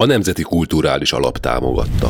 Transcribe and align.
a 0.00 0.06
Nemzeti 0.06 0.42
Kulturális 0.42 1.12
Alap 1.12 1.38
támogatta. 1.38 2.08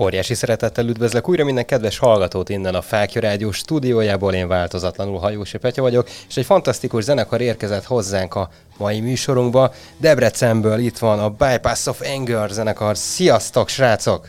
Óriási 0.00 0.34
szeretettel 0.34 0.88
üdvözlök 0.88 1.28
újra 1.28 1.44
minden 1.44 1.66
kedves 1.66 1.98
hallgatót 1.98 2.48
innen 2.48 2.74
a 2.74 2.82
Fákja 2.82 3.20
Rádió 3.20 3.50
stúdiójából, 3.50 4.32
én 4.32 4.48
változatlanul 4.48 5.18
Hajósi 5.18 5.58
Petya 5.58 5.82
vagyok, 5.82 6.08
és 6.28 6.36
egy 6.36 6.44
fantasztikus 6.44 7.04
zenekar 7.04 7.40
érkezett 7.40 7.84
hozzánk 7.84 8.34
a 8.34 8.50
mai 8.78 9.00
műsorunkba. 9.00 9.72
Debrecenből 9.96 10.78
itt 10.78 10.98
van 10.98 11.18
a 11.18 11.28
Bypass 11.28 11.86
of 11.86 12.00
Anger 12.16 12.50
zenekar. 12.50 12.96
Sziasztok, 12.96 13.68
srácok! 13.68 14.28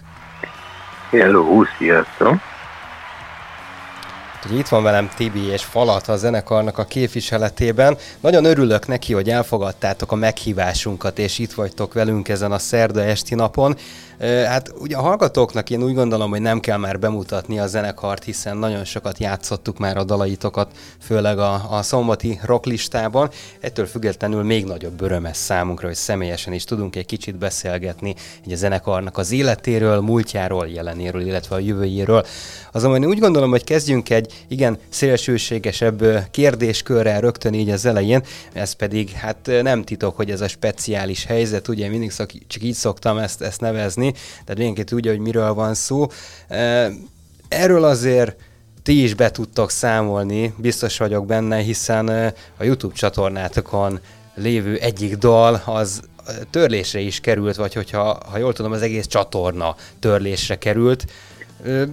Hello, 1.09 1.63
sziasztok! 1.77 2.48
Ugye 4.45 4.57
itt 4.57 4.67
van 4.67 4.83
velem 4.83 5.09
Tibi 5.15 5.45
és 5.45 5.63
Falat 5.63 6.07
a 6.07 6.15
zenekarnak 6.17 6.77
a 6.77 6.85
képviseletében. 6.85 7.97
Nagyon 8.19 8.45
örülök 8.45 8.87
neki, 8.87 9.13
hogy 9.13 9.29
elfogadtátok 9.29 10.11
a 10.11 10.15
meghívásunkat, 10.15 11.19
és 11.19 11.39
itt 11.39 11.53
vagytok 11.53 11.93
velünk 11.93 12.29
ezen 12.29 12.51
a 12.51 12.59
szerda 12.59 13.03
esti 13.03 13.35
napon. 13.35 13.77
Hát 14.19 14.73
ugye 14.79 14.95
a 14.95 15.01
hallgatóknak 15.01 15.69
én 15.69 15.83
úgy 15.83 15.93
gondolom, 15.93 16.29
hogy 16.29 16.41
nem 16.41 16.59
kell 16.59 16.77
már 16.77 16.99
bemutatni 16.99 17.59
a 17.59 17.67
zenekart, 17.67 18.23
hiszen 18.23 18.57
nagyon 18.57 18.85
sokat 18.85 19.17
játszottuk 19.17 19.77
már 19.77 19.97
a 19.97 20.03
dalaitokat, 20.03 20.71
főleg 21.01 21.39
a, 21.39 21.77
a 21.77 21.81
szombati 21.81 22.39
rocklistában. 22.43 23.29
Ettől 23.59 23.85
függetlenül 23.85 24.43
még 24.43 24.65
nagyobb 24.65 25.01
öröm 25.01 25.25
ez 25.25 25.37
számunkra, 25.37 25.87
hogy 25.87 25.95
személyesen 25.95 26.53
is 26.53 26.63
tudunk 26.63 26.95
egy 26.95 27.05
kicsit 27.05 27.37
beszélgetni 27.37 28.15
egy 28.45 28.51
a 28.51 28.55
zenekarnak 28.55 29.17
az 29.17 29.31
életéről, 29.31 29.99
múltjáról, 29.99 30.67
jelenéről, 30.67 31.21
illetve 31.21 31.55
a 31.55 31.59
jövőjéről. 31.59 32.25
Azonban 32.71 33.03
én 33.03 33.09
úgy 33.09 33.19
gondolom, 33.19 33.49
hogy 33.49 33.63
kezdjünk 33.63 34.09
egy 34.09 34.45
igen 34.47 34.77
szélsőségesebb 34.89 36.27
kérdéskörrel 36.31 37.21
rögtön 37.21 37.53
így 37.53 37.69
az 37.69 37.85
elején, 37.85 38.23
ez 38.53 38.73
pedig 38.73 39.09
hát 39.09 39.49
nem 39.61 39.83
titok, 39.83 40.15
hogy 40.15 40.31
ez 40.31 40.41
a 40.41 40.47
speciális 40.47 41.25
helyzet, 41.25 41.67
ugye 41.67 41.89
mindig 41.89 42.11
szok, 42.11 42.29
csak 42.47 42.63
így 42.63 42.73
szoktam 42.73 43.17
ezt, 43.17 43.41
ezt 43.41 43.61
nevezni, 43.61 44.08
tehát 44.11 44.57
mindenki 44.57 44.83
tudja, 44.83 45.11
hogy 45.11 45.19
miről 45.19 45.53
van 45.53 45.73
szó. 45.73 46.07
Erről 47.47 47.83
azért 47.83 48.35
ti 48.83 49.03
is 49.03 49.13
be 49.13 49.31
tudtok 49.31 49.69
számolni, 49.69 50.53
biztos 50.57 50.97
vagyok 50.97 51.25
benne, 51.25 51.57
hiszen 51.57 52.07
a 52.57 52.63
YouTube 52.63 52.93
csatornátokon 52.93 53.99
lévő 54.35 54.75
egyik 54.75 55.17
dal 55.17 55.61
az 55.65 56.01
törlésre 56.49 56.99
is 56.99 57.19
került, 57.19 57.55
vagy 57.55 57.73
hogyha 57.73 58.17
ha 58.31 58.37
jól 58.37 58.53
tudom, 58.53 58.71
az 58.71 58.81
egész 58.81 59.07
csatorna 59.07 59.75
törlésre 59.99 60.57
került. 60.57 61.05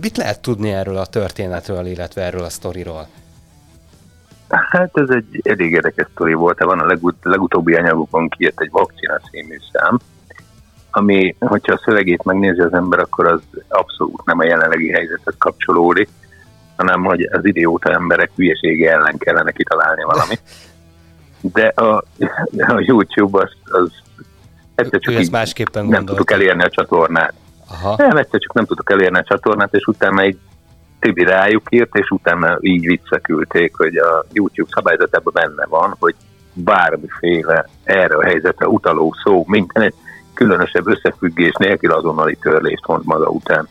Mit 0.00 0.16
lehet 0.16 0.40
tudni 0.40 0.72
erről 0.72 0.96
a 0.96 1.06
történetről, 1.06 1.86
illetve 1.86 2.22
erről 2.22 2.42
a 2.42 2.48
sztoriról? 2.48 3.08
Hát 4.48 4.90
ez 4.92 5.08
egy 5.08 5.40
elég 5.42 5.72
érdekes 5.72 6.06
sztori 6.12 6.32
volt. 6.32 6.64
Van 6.64 6.80
a 6.80 6.86
legut- 6.86 7.24
legutóbbi 7.24 7.74
anyagokban 7.74 8.28
kijött 8.28 8.60
egy 8.60 8.70
vakcina 8.70 9.20
című 9.30 9.56
szám, 9.72 9.98
ami, 10.96 11.36
hogyha 11.40 11.72
a 11.72 11.80
szövegét 11.84 12.24
megnézi 12.24 12.60
az 12.60 12.72
ember, 12.72 12.98
akkor 12.98 13.26
az 13.26 13.40
abszolút 13.68 14.24
nem 14.24 14.38
a 14.38 14.44
jelenlegi 14.44 14.90
helyzetet 14.90 15.34
kapcsolódik, 15.38 16.08
hanem 16.76 17.04
hogy 17.04 17.28
az 17.32 17.44
idióta 17.44 17.92
emberek 17.92 18.30
hülyesége 18.36 18.92
ellen 18.92 19.18
kellene 19.18 19.50
kitalálni 19.50 20.02
valamit. 20.02 20.40
De 21.40 21.66
a, 21.66 22.04
a 22.58 22.80
YouTube 22.86 23.42
az, 23.42 23.50
az 23.64 23.90
egyszer 24.74 25.00
csak 25.00 25.20
így 25.20 25.30
másképpen 25.30 25.86
nem 25.86 26.04
tudok 26.04 26.30
elérni 26.30 26.62
a 26.62 26.68
csatornát. 26.68 27.34
Aha. 27.70 27.94
Nem, 27.98 28.16
egyszer 28.16 28.40
csak 28.40 28.52
nem 28.52 28.64
tudok 28.64 28.90
elérni 28.90 29.18
a 29.18 29.24
csatornát, 29.28 29.74
és 29.74 29.86
utána 29.86 30.22
egy 30.22 30.38
Tibi 31.00 31.24
rájuk 31.24 31.66
írt, 31.70 31.96
és 31.96 32.10
utána 32.10 32.58
így 32.60 32.86
visszaküldték, 32.86 33.76
hogy 33.76 33.96
a 33.96 34.24
YouTube 34.32 34.70
szabályzatában 34.72 35.32
benne 35.32 35.66
van, 35.66 35.96
hogy 35.98 36.14
bármiféle 36.52 37.68
erre 37.84 38.16
a 38.16 38.24
helyzetre 38.24 38.66
utaló 38.66 39.14
szó, 39.24 39.44
minden 39.46 39.92
különösebb 40.36 40.86
összefüggés 40.86 41.52
nélkül 41.58 41.92
azonnali 41.92 42.36
törlést 42.40 42.86
mond 42.86 43.04
maga 43.04 43.28
után. 43.28 43.68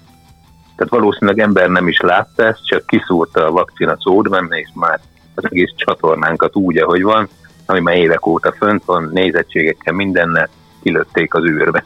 Tehát 0.75 0.93
valószínűleg 0.93 1.39
ember 1.39 1.69
nem 1.69 1.87
is 1.87 1.99
látta 1.99 2.43
ezt, 2.43 2.65
csak 2.65 2.85
kiszúrta 2.85 3.47
a 3.47 3.51
vakcina 3.51 3.97
szót 3.99 4.29
benne, 4.29 4.57
és 4.57 4.69
már 4.73 4.99
az 5.35 5.43
egész 5.45 5.73
csatornánkat 5.75 6.55
úgy, 6.55 6.77
ahogy 6.77 7.03
van, 7.03 7.29
ami 7.65 7.79
már 7.79 7.95
évek 7.95 8.25
óta 8.25 8.51
fönt 8.51 8.85
van, 8.85 9.09
nézettségekkel 9.13 9.93
mindennel 9.93 10.49
kilőtték 10.81 11.33
az 11.33 11.43
űrbe. 11.43 11.85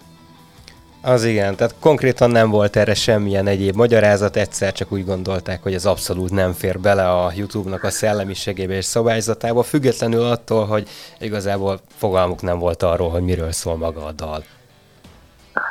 Az 1.01 1.23
igen, 1.23 1.55
tehát 1.55 1.75
konkrétan 1.79 2.29
nem 2.29 2.49
volt 2.49 2.75
erre 2.75 2.93
semmilyen 2.93 3.47
egyéb 3.47 3.75
magyarázat, 3.75 4.35
egyszer 4.35 4.71
csak 4.73 4.91
úgy 4.91 5.05
gondolták, 5.05 5.63
hogy 5.63 5.73
ez 5.73 5.85
abszolút 5.85 6.31
nem 6.31 6.53
fér 6.53 6.79
bele 6.79 7.09
a 7.09 7.31
YouTube-nak 7.35 7.83
a 7.83 7.89
szellemiségébe 7.89 8.73
és 8.73 8.85
szabályzatába, 8.85 9.63
függetlenül 9.63 10.23
attól, 10.23 10.65
hogy 10.65 10.89
igazából 11.19 11.79
fogalmuk 11.97 12.41
nem 12.41 12.59
volt 12.59 12.83
arról, 12.83 13.09
hogy 13.09 13.21
miről 13.21 13.51
szól 13.51 13.77
maga 13.77 14.05
a 14.05 14.11
dal. 14.11 14.43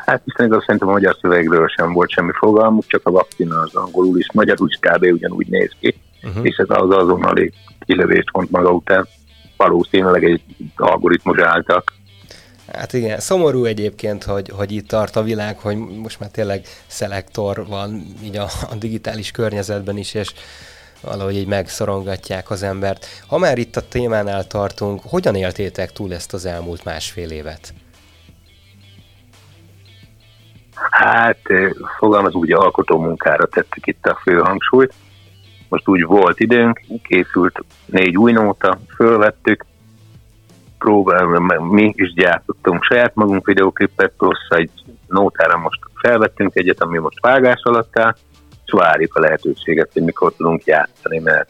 Hát 0.04 0.22
Isten 0.24 0.46
igaz, 0.46 0.60
szerintem 0.64 0.88
a 0.88 0.92
magyar 0.92 1.16
szövegről 1.20 1.68
sem 1.68 1.92
volt 1.92 2.10
semmi 2.10 2.32
fogalmuk, 2.32 2.86
csak 2.86 3.00
a 3.04 3.10
vakcina 3.10 3.60
az 3.60 3.74
angolul 3.74 4.18
is, 4.18 4.32
magyarul 4.32 4.68
is 4.68 4.78
kb. 4.80 5.02
ugyanúgy 5.02 5.46
néz 5.46 5.72
ki, 5.80 5.94
uh-huh. 6.22 6.46
és 6.46 6.56
ez 6.56 6.66
az 6.68 6.90
azonnali 6.90 7.52
kilövést 7.86 8.30
vont 8.32 8.50
maga 8.50 8.70
után. 8.70 9.06
Valószínűleg 9.56 10.24
egy 10.24 10.42
algoritmus 10.76 11.40
álltak. 11.40 11.92
Hát 12.72 12.92
igen, 12.92 13.18
szomorú 13.18 13.64
egyébként, 13.64 14.24
hogy, 14.24 14.48
hogy 14.48 14.72
itt 14.72 14.88
tart 14.88 15.16
a 15.16 15.22
világ, 15.22 15.58
hogy 15.58 15.76
most 15.76 16.20
már 16.20 16.30
tényleg 16.30 16.66
szelektor 16.86 17.66
van 17.66 18.02
így 18.24 18.36
a, 18.36 18.46
a 18.70 18.74
digitális 18.78 19.30
környezetben 19.30 19.96
is, 19.96 20.14
és 20.14 20.32
valahogy 21.00 21.36
így 21.36 21.46
megszorongatják 21.46 22.50
az 22.50 22.62
embert. 22.62 23.06
Ha 23.26 23.38
már 23.38 23.58
itt 23.58 23.76
a 23.76 23.88
témánál 23.88 24.46
tartunk, 24.46 25.00
hogyan 25.04 25.34
éltétek 25.34 25.92
túl 25.92 26.14
ezt 26.14 26.32
az 26.32 26.44
elmúlt 26.44 26.84
másfél 26.84 27.30
évet? 27.30 27.72
Hát 30.90 31.38
fogalmaz 31.98 32.34
úgy, 32.34 32.52
alkotó 32.52 32.98
munkára 32.98 33.46
tettük 33.46 33.86
itt 33.86 34.06
a 34.06 34.18
fő 34.22 34.38
hangsúlyt. 34.38 34.94
Most 35.68 35.88
úgy 35.88 36.04
volt 36.04 36.40
időnk, 36.40 36.80
készült 37.02 37.64
négy 37.86 38.16
új 38.16 38.32
nóta, 38.32 38.78
fölvettük, 38.94 39.64
próbál, 40.78 41.24
mi 41.58 41.92
is 41.96 42.12
gyártottunk 42.12 42.84
saját 42.84 43.14
magunk 43.14 43.46
videoklipet, 43.46 44.12
plusz 44.16 44.48
egy 44.48 44.70
nótára 45.06 45.58
most 45.58 45.80
felvettünk 45.94 46.54
egyet, 46.54 46.82
ami 46.82 46.98
most 46.98 47.20
vágás 47.20 47.60
alatt 47.62 47.98
áll, 47.98 48.14
és 48.64 48.72
várjuk 48.72 49.14
a 49.14 49.20
lehetőséget, 49.20 49.92
hogy 49.92 50.02
mikor 50.02 50.32
tudunk 50.36 50.64
játszani, 50.64 51.18
mert 51.18 51.48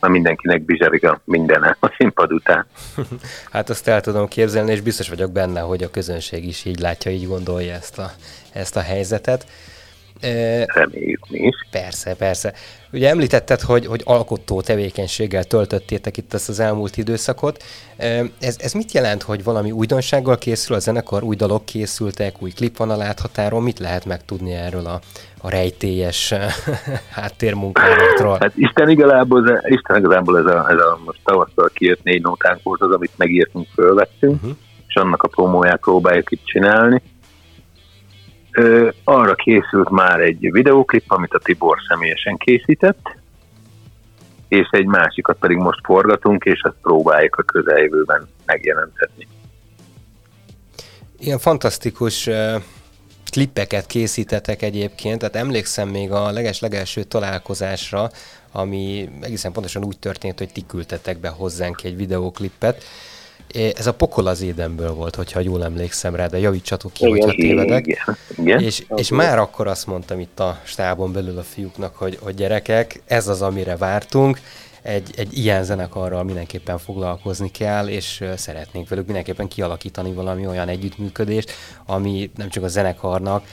már 0.00 0.10
mindenkinek 0.10 0.62
bizserik 0.62 1.04
a 1.04 1.20
mindene 1.24 1.76
a 1.80 1.94
színpad 1.96 2.32
után. 2.32 2.66
hát 3.52 3.70
azt 3.70 3.88
el 3.88 4.00
tudom 4.00 4.28
képzelni, 4.28 4.72
és 4.72 4.80
biztos 4.80 5.08
vagyok 5.08 5.32
benne, 5.32 5.60
hogy 5.60 5.82
a 5.82 5.90
közönség 5.90 6.46
is 6.46 6.64
így 6.64 6.78
látja, 6.78 7.10
így 7.10 7.26
gondolja 7.26 7.74
ezt 7.74 7.98
a, 7.98 8.10
ezt 8.52 8.76
a 8.76 8.80
helyzetet. 8.80 9.46
Reméljük 10.66 11.28
mi 11.28 11.38
is. 11.38 11.56
Persze, 11.70 12.14
persze. 12.14 12.52
Ugye 12.92 13.08
említetted, 13.08 13.60
hogy, 13.60 13.86
hogy 13.86 14.02
alkotó 14.04 14.60
tevékenységgel 14.60 15.44
töltöttétek 15.44 16.16
itt 16.16 16.34
ezt 16.34 16.48
az 16.48 16.60
elmúlt 16.60 16.96
időszakot. 16.96 17.64
Ez, 18.38 18.56
ez 18.58 18.72
mit 18.72 18.92
jelent, 18.92 19.22
hogy 19.22 19.44
valami 19.44 19.70
újdonsággal 19.70 20.38
készül 20.38 20.76
a 20.76 20.78
zenekar, 20.78 21.22
új 21.22 21.36
dalok 21.36 21.64
készültek, 21.64 22.42
új 22.42 22.50
klip 22.50 22.76
van 22.76 22.90
a 22.90 22.96
láthatáron? 22.96 23.62
Mit 23.62 23.78
lehet 23.78 24.04
megtudni 24.04 24.52
erről 24.52 24.86
a, 24.86 25.00
a 25.40 25.50
rejtélyes 25.50 26.34
háttérmunkálatról? 27.18 28.36
Hát 28.40 28.56
Isten 28.56 28.88
igazából, 28.88 29.50
ez, 29.50 29.60
Isten 29.64 29.96
igazából 29.96 30.38
ez 30.38 30.46
a, 30.46 30.70
ez 30.70 30.78
a 30.78 30.98
most 31.04 31.20
tavasszal 31.24 31.70
kijött 31.72 32.02
négy 32.02 32.22
nótánk 32.22 32.62
volt 32.62 32.80
az, 32.80 32.90
amit 32.90 33.12
megírtunk, 33.16 33.66
fölvettünk, 33.74 34.34
uh-huh. 34.34 34.56
és 34.88 34.94
annak 34.94 35.22
a 35.22 35.28
promóját 35.28 35.80
próbáljuk 35.80 36.30
itt 36.30 36.44
csinálni 36.44 37.02
Ö, 38.58 38.88
arra 39.04 39.34
készült 39.34 39.90
már 39.90 40.20
egy 40.20 40.52
videóklip, 40.52 41.04
amit 41.06 41.34
a 41.34 41.38
Tibor 41.38 41.78
személyesen 41.88 42.36
készített, 42.36 43.16
és 44.48 44.68
egy 44.70 44.86
másikat 44.86 45.38
pedig 45.38 45.56
most 45.56 45.80
forgatunk, 45.82 46.44
és 46.44 46.60
ezt 46.60 46.76
próbáljuk 46.82 47.36
a 47.36 47.42
közeljövőben 47.42 48.28
megjelentetni. 48.44 49.28
Ilyen 51.18 51.38
fantasztikus 51.38 52.26
uh, 52.26 52.34
klippeket 53.30 53.86
készítettek 53.86 54.62
egyébként, 54.62 55.18
tehát 55.18 55.36
emlékszem 55.36 55.88
még 55.88 56.12
a 56.12 56.30
leges-legelső 56.30 57.02
találkozásra, 57.02 58.10
ami 58.52 59.08
egészen 59.20 59.52
pontosan 59.52 59.84
úgy 59.84 59.98
történt, 59.98 60.38
hogy 60.38 60.52
ti 60.52 60.64
küldtetek 60.66 61.18
be 61.18 61.28
hozzánk 61.28 61.82
egy 61.82 61.96
videóklippet, 61.96 62.84
ez 63.76 63.86
a 63.86 63.94
pokol 63.94 64.26
az 64.26 64.42
édenből 64.42 64.92
volt, 64.92 65.14
hogyha 65.14 65.40
jól 65.40 65.64
emlékszem 65.64 66.14
rá, 66.14 66.26
de 66.26 66.38
javítsatok 66.38 66.92
ki, 66.92 67.06
igen, 67.06 67.20
hogyha 67.20 67.36
tévedek. 67.36 67.86
Igen, 67.86 68.16
igen. 68.36 68.60
És, 68.60 68.84
és 68.96 69.08
már 69.08 69.38
akkor 69.38 69.66
azt 69.66 69.86
mondtam 69.86 70.20
itt 70.20 70.40
a 70.40 70.60
stábon 70.64 71.12
belül 71.12 71.38
a 71.38 71.42
fiúknak, 71.42 71.96
hogy, 71.96 72.18
hogy 72.20 72.34
gyerekek, 72.34 73.02
ez 73.06 73.28
az, 73.28 73.42
amire 73.42 73.76
vártunk, 73.76 74.40
egy, 74.82 75.10
egy 75.16 75.38
ilyen 75.38 75.64
zenekarral 75.64 76.24
mindenképpen 76.24 76.78
foglalkozni 76.78 77.50
kell, 77.50 77.88
és 77.88 78.24
szeretnénk 78.36 78.88
velük 78.88 79.04
mindenképpen 79.04 79.48
kialakítani 79.48 80.12
valami 80.12 80.46
olyan 80.46 80.68
együttműködést, 80.68 81.52
ami 81.86 82.30
nem 82.36 82.48
csak 82.48 82.64
a 82.64 82.68
zenekarnak, 82.68 83.44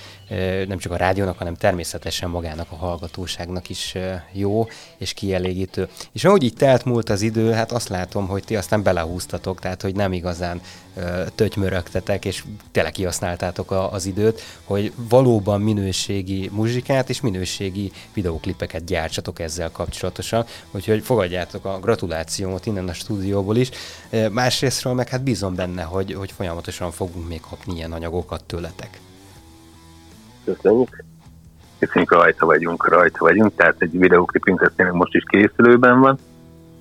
nem 0.68 0.78
csak 0.78 0.92
a 0.92 0.96
rádiónak, 0.96 1.38
hanem 1.38 1.56
természetesen 1.56 2.30
magának 2.30 2.72
a 2.72 2.76
hallgatóságnak 2.76 3.70
is 3.70 3.96
jó 4.32 4.68
és 4.98 5.14
kielégítő. 5.14 5.88
És 6.12 6.24
ahogy 6.24 6.44
így 6.44 6.54
telt 6.54 6.86
múlt 6.86 7.10
az 7.10 7.22
idő, 7.22 7.52
hát 7.52 7.72
azt 7.72 7.90
látom, 7.90 8.28
hogy 8.28 8.44
ti 8.44 8.56
aztán 8.56 8.84
belehúztatok, 8.84 9.60
tehát 9.60 9.82
hogy 9.82 9.96
nem 9.96 10.14
igazán 10.14 10.62
tötymörögtetek, 11.36 12.26
és 12.26 12.44
tényleg 12.72 12.92
kihasználtátok 12.92 13.72
a, 13.72 13.92
az 13.92 14.06
időt, 14.06 14.42
hogy 14.64 14.94
valóban 15.10 15.62
minőségi 15.62 16.50
muzsikát 16.54 17.10
és 17.10 17.22
minőségi 17.22 17.92
videóklipeket 18.14 18.86
gyártsatok 18.86 19.40
ezzel 19.40 19.72
kapcsolatosan, 19.72 20.46
úgyhogy 20.72 21.04
fogadjátok 21.04 21.66
a 21.66 21.80
gratulációmat 21.80 22.66
innen 22.66 22.88
a 22.88 22.94
stúdióból 22.94 23.56
is. 23.56 23.70
Másrésztről 24.32 24.94
meg 24.94 25.10
hát 25.10 25.24
bízom 25.24 25.56
benne, 25.56 25.84
hogy, 25.84 26.14
hogy 26.14 26.32
folyamatosan 26.32 26.92
fogunk 26.92 27.28
még 27.28 27.40
kapni 27.40 27.76
ilyen 27.76 27.92
anyagokat 27.92 28.44
tőletek. 28.44 29.00
Köszönjük. 30.46 31.04
Köszönjük, 31.80 32.12
rajta 32.12 32.46
vagyunk, 32.46 32.88
rajta 32.88 33.18
vagyunk, 33.20 33.56
tehát 33.56 33.76
egy 33.78 33.98
videóklipünk 33.98 34.62
az 34.62 34.72
tényleg 34.76 34.96
most 34.96 35.14
is 35.14 35.24
készülőben 35.28 36.00
van. 36.00 36.18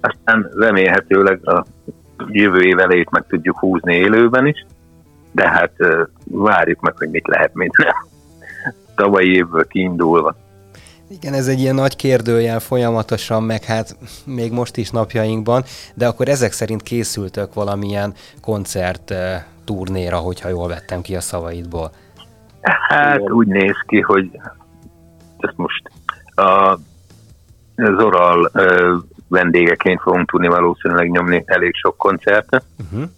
Aztán 0.01 0.51
remélhetőleg 0.57 1.49
a 1.49 1.65
jövő 2.29 2.61
év 2.61 2.79
elejét 2.79 3.11
meg 3.11 3.27
tudjuk 3.29 3.59
húzni 3.59 3.95
élőben 3.95 4.47
is, 4.47 4.67
de 5.33 5.49
hát 5.49 5.73
várjuk 6.25 6.81
meg, 6.81 6.95
hogy 6.97 7.11
mit 7.11 7.27
lehet 7.27 7.55
minden. 7.55 7.95
Tavalyi 8.97 9.35
évből 9.35 9.67
kiindulva. 9.67 10.37
Igen, 11.09 11.33
ez 11.33 11.49
egy 11.49 11.61
ilyen 11.61 11.75
nagy 11.75 11.97
kérdőjel 11.97 12.61
folyamatosan, 12.61 13.43
meg 13.43 13.65
hát 13.65 13.97
még 14.25 14.53
most 14.53 14.77
is 14.77 14.91
napjainkban, 14.91 15.65
de 15.95 16.07
akkor 16.07 16.29
ezek 16.29 16.53
szerint 16.53 16.83
készültök 16.83 17.55
valamilyen 17.55 18.15
koncert 18.41 19.15
turnéra, 19.65 20.17
hogyha 20.17 20.49
jól 20.49 20.69
vettem 20.69 21.01
ki 21.01 21.17
a 21.17 21.21
szavaidból. 21.21 21.93
Hát 22.65 23.19
Igen. 23.19 23.33
úgy 23.33 23.47
néz 23.47 23.77
ki, 23.87 24.01
hogy 24.01 24.31
ezt 25.39 25.57
most 25.57 25.91
a 26.35 26.79
Zoral 27.77 28.51
vendégeként 29.29 30.01
fogunk 30.01 30.31
tudni 30.31 30.49
valószínűleg 30.49 31.11
nyomni 31.11 31.43
elég 31.47 31.75
sok 31.75 31.97
koncertet. 31.97 32.65
Uh-huh. 32.85 33.09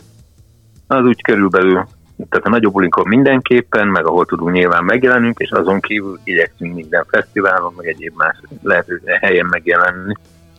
Az 0.87 1.05
úgy 1.05 1.23
körülbelül, 1.23 1.87
tehát 2.29 2.47
a 2.47 2.51
nagyobb 2.51 2.73
bulinkon 2.73 3.09
mindenképpen, 3.09 3.89
meg 3.89 4.07
ahol 4.07 4.27
tudunk 4.27 4.53
nyilván 4.53 4.85
megjelenünk, 4.85 5.39
és 5.39 5.51
azon 5.51 5.81
kívül 5.81 6.19
igyekszünk 6.25 6.75
minden 6.75 7.05
fesztiválon, 7.09 7.73
meg 7.77 7.87
egyéb 7.87 8.17
más 8.17 8.41
lehető 8.63 9.03
helyen 9.21 9.47
megjelenni. 9.47 10.15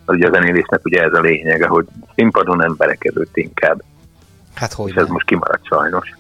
Az 0.06 0.16
ugye 0.16 0.28
a 0.28 0.32
zenélésnek 0.32 0.86
ugye 0.86 1.04
ez 1.04 1.14
a 1.14 1.20
lényege, 1.20 1.68
hogy 1.68 1.86
színpadon 2.16 2.64
emberek 2.64 3.06
előtt 3.06 3.38
inkább. 3.38 3.84
Hát 4.56 4.74
hogy 4.74 4.90
És 4.90 4.96
ez 4.96 5.08
most 5.08 5.26
kimaradt 5.26 5.66
sajnos. 5.66 6.18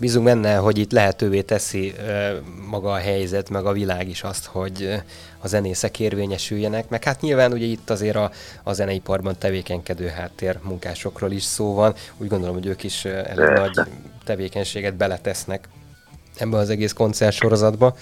Bízunk 0.00 0.24
benne, 0.24 0.56
hogy 0.56 0.78
itt 0.78 0.92
lehetővé 0.92 1.40
teszi 1.40 1.94
maga 2.68 2.92
a 2.92 2.96
helyzet, 2.96 3.50
meg 3.50 3.66
a 3.66 3.72
világ 3.72 4.08
is 4.08 4.22
azt, 4.22 4.44
hogy 4.44 5.02
a 5.38 5.48
zenészek 5.48 5.98
érvényesüljenek, 6.00 6.88
meg 6.88 7.04
hát 7.04 7.20
nyilván 7.20 7.52
ugye 7.52 7.64
itt 7.64 7.90
azért 7.90 8.16
a, 8.16 8.30
a 8.62 8.72
zeneiparban 8.72 9.36
tevékenykedő 9.38 10.06
háttér 10.06 10.58
munkásokról 10.62 11.30
is 11.30 11.42
szó 11.42 11.74
van, 11.74 11.94
úgy 12.16 12.28
gondolom, 12.28 12.54
hogy 12.54 12.66
ők 12.66 12.82
is 12.82 13.04
elég 13.04 13.48
nagy 13.48 13.78
tevékenységet 14.24 14.94
beletesznek 14.94 15.68
ebbe 16.36 16.56
az 16.56 16.70
egész 16.70 16.92
koncertsorozatba, 16.92 17.96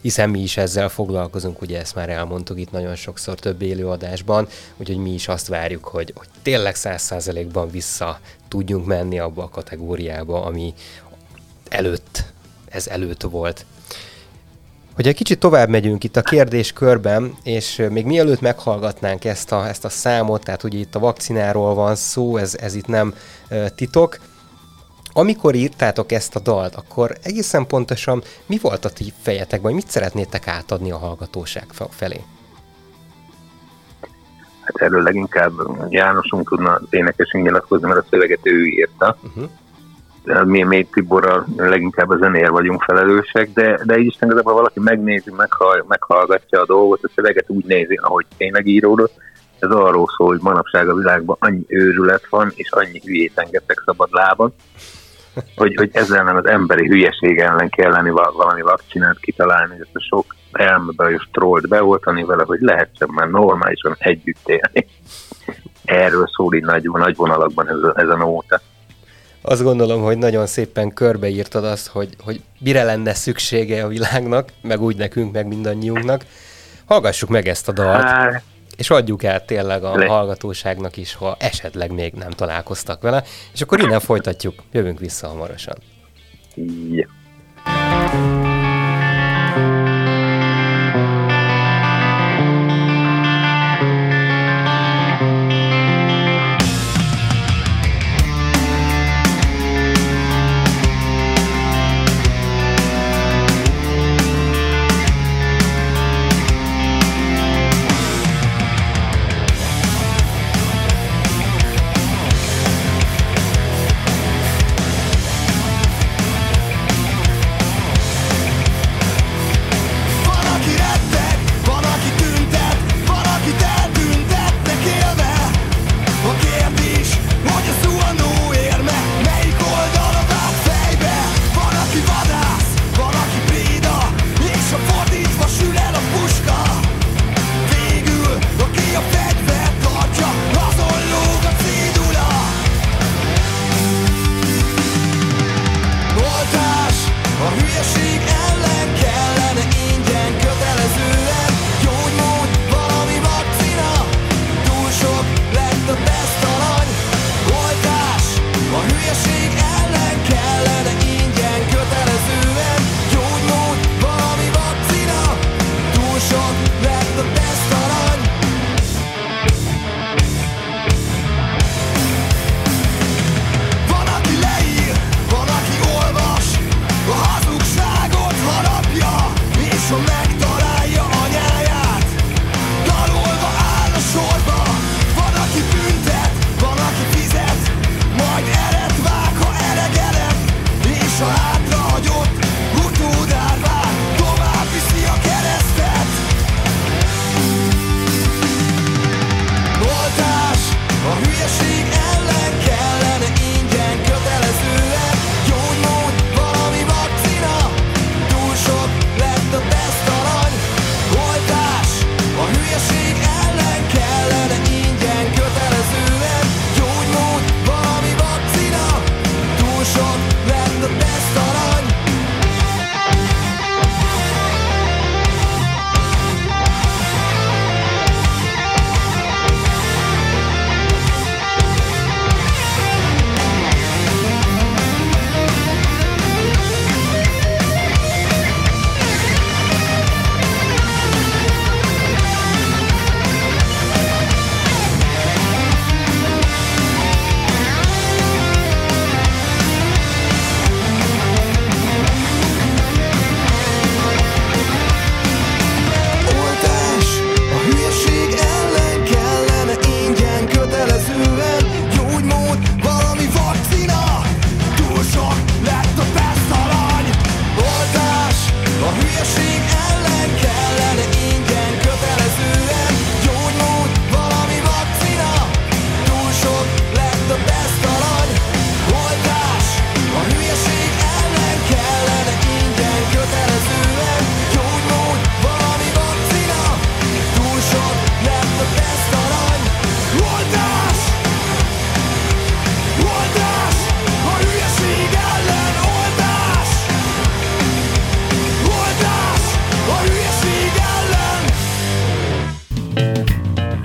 hiszen 0.00 0.30
mi 0.30 0.40
is 0.40 0.56
ezzel 0.56 0.88
foglalkozunk, 0.88 1.62
ugye 1.62 1.78
ezt 1.78 1.94
már 1.94 2.08
elmondtuk 2.08 2.60
itt 2.60 2.70
nagyon 2.70 2.94
sokszor 2.94 3.38
több 3.38 3.62
élőadásban, 3.62 4.48
úgyhogy 4.76 4.98
mi 4.98 5.12
is 5.12 5.28
azt 5.28 5.46
várjuk, 5.46 5.84
hogy, 5.84 6.12
hogy 6.16 6.28
tényleg 6.42 6.74
száz 6.74 7.02
százalékban 7.02 7.70
vissza 7.70 8.20
tudjunk 8.48 8.86
menni 8.86 9.18
abba 9.18 9.42
a 9.42 9.48
kategóriába, 9.48 10.44
ami, 10.44 10.74
előtt, 11.70 12.24
ez 12.68 12.86
előtt 12.86 13.22
volt. 13.22 13.64
Hogy 14.94 15.08
egy 15.08 15.14
kicsit 15.14 15.38
tovább 15.38 15.68
megyünk 15.68 16.04
itt 16.04 16.16
a 16.16 16.22
kérdéskörben, 16.22 17.34
és 17.42 17.82
még 17.90 18.06
mielőtt 18.06 18.40
meghallgatnánk 18.40 19.24
ezt 19.24 19.52
a, 19.52 19.68
ezt 19.68 19.84
a 19.84 19.88
számot, 19.88 20.44
tehát 20.44 20.62
ugye 20.62 20.78
itt 20.78 20.94
a 20.94 20.98
vakcináról 20.98 21.74
van 21.74 21.94
szó, 21.94 22.36
ez, 22.36 22.56
ez 22.60 22.74
itt 22.74 22.86
nem 22.86 23.14
titok, 23.74 24.18
amikor 25.12 25.54
írtátok 25.54 26.12
ezt 26.12 26.36
a 26.36 26.40
dalt, 26.40 26.74
akkor 26.74 27.16
egészen 27.22 27.66
pontosan 27.66 28.22
mi 28.46 28.58
volt 28.62 28.84
a 28.84 28.90
ti 28.90 29.12
fejetekben, 29.22 29.74
mit 29.74 29.88
szeretnétek 29.88 30.48
átadni 30.48 30.90
a 30.90 30.98
hallgatóság 30.98 31.66
felé? 31.90 32.20
Hát 34.60 34.76
erről 34.76 35.02
leginkább 35.02 35.52
Jánosunk 35.88 36.48
tudna 36.48 36.72
az 36.72 36.82
énekesünk 36.90 37.44
nyilatkozni, 37.44 37.86
mert 37.88 38.00
a 38.00 38.06
szöveget 38.10 38.40
ő 38.42 38.66
írta. 38.66 39.16
Uh-huh 39.22 39.50
mi, 40.44 40.62
mi 40.62 40.86
Tiborral 40.92 41.46
leginkább 41.56 42.10
a 42.10 42.16
zenér 42.16 42.50
vagyunk 42.50 42.82
felelősek, 42.82 43.50
de, 43.54 43.80
de 43.84 43.98
így 43.98 44.06
is 44.06 44.16
igazából 44.20 44.52
valaki 44.52 44.80
megnézi, 44.80 45.30
meghall, 45.36 45.84
meghallgatja 45.88 46.60
a 46.60 46.66
dolgot, 46.66 47.04
a 47.04 47.10
szöveget 47.14 47.50
úgy 47.50 47.64
nézi, 47.64 47.98
ahogy 48.02 48.26
tényleg 48.36 48.66
íródott. 48.66 49.12
Ez 49.58 49.70
arról 49.70 50.06
szól, 50.16 50.28
hogy 50.28 50.40
manapság 50.42 50.88
a 50.88 50.94
világban 50.94 51.36
annyi 51.40 51.64
őrület 51.66 52.26
van, 52.30 52.52
és 52.54 52.70
annyi 52.70 53.00
hülyét 53.04 53.32
engedtek 53.34 53.82
szabad 53.84 54.08
lábon, 54.12 54.54
hogy, 55.56 55.74
hogy 55.76 55.90
ezzel 55.92 56.24
nem 56.24 56.36
az 56.36 56.46
emberi 56.46 56.86
hülyeség 56.86 57.38
ellen 57.38 57.68
kellene 57.68 58.10
valami 58.10 58.62
vakcinát 58.62 59.18
kitalálni, 59.20 59.76
ezt 59.80 59.94
a 59.94 60.00
sok 60.00 60.36
elmebajos 60.52 61.28
trollt 61.32 61.68
beoltani 61.68 62.24
vele, 62.24 62.42
hogy 62.46 62.60
lehessen 62.60 63.08
már 63.10 63.28
normálisan 63.28 63.96
együtt 63.98 64.48
élni. 64.48 64.86
Erről 65.84 66.26
szól 66.34 66.54
így 66.54 66.64
nagy, 66.64 66.90
nagy 66.92 67.16
vonalakban 67.16 67.68
ez 67.68 67.78
ez 67.94 68.08
a 68.08 68.16
nóta 68.16 68.60
azt 69.42 69.62
gondolom, 69.62 70.02
hogy 70.02 70.18
nagyon 70.18 70.46
szépen 70.46 70.92
körbeírtad 70.92 71.64
azt, 71.64 71.86
hogy, 71.86 72.08
hogy 72.24 72.40
mire 72.58 72.82
lenne 72.82 73.14
szüksége 73.14 73.84
a 73.84 73.88
világnak, 73.88 74.52
meg 74.62 74.80
úgy 74.80 74.96
nekünk, 74.96 75.32
meg 75.32 75.46
mindannyiunknak. 75.46 76.24
Hallgassuk 76.84 77.28
meg 77.28 77.48
ezt 77.48 77.68
a 77.68 77.72
dalt, 77.72 78.02
hát, 78.02 78.42
és 78.76 78.90
adjuk 78.90 79.22
el 79.22 79.44
tényleg 79.44 79.84
a 79.84 80.06
hallgatóságnak 80.06 80.96
is, 80.96 81.14
ha 81.14 81.36
esetleg 81.38 81.92
még 81.92 82.12
nem 82.12 82.30
találkoztak 82.30 83.02
vele, 83.02 83.24
és 83.52 83.60
akkor 83.60 83.80
innen 83.80 84.00
folytatjuk, 84.00 84.54
jövünk 84.72 84.98
vissza 84.98 85.28
hamarosan. 85.28 85.76
Ja. 86.90 87.08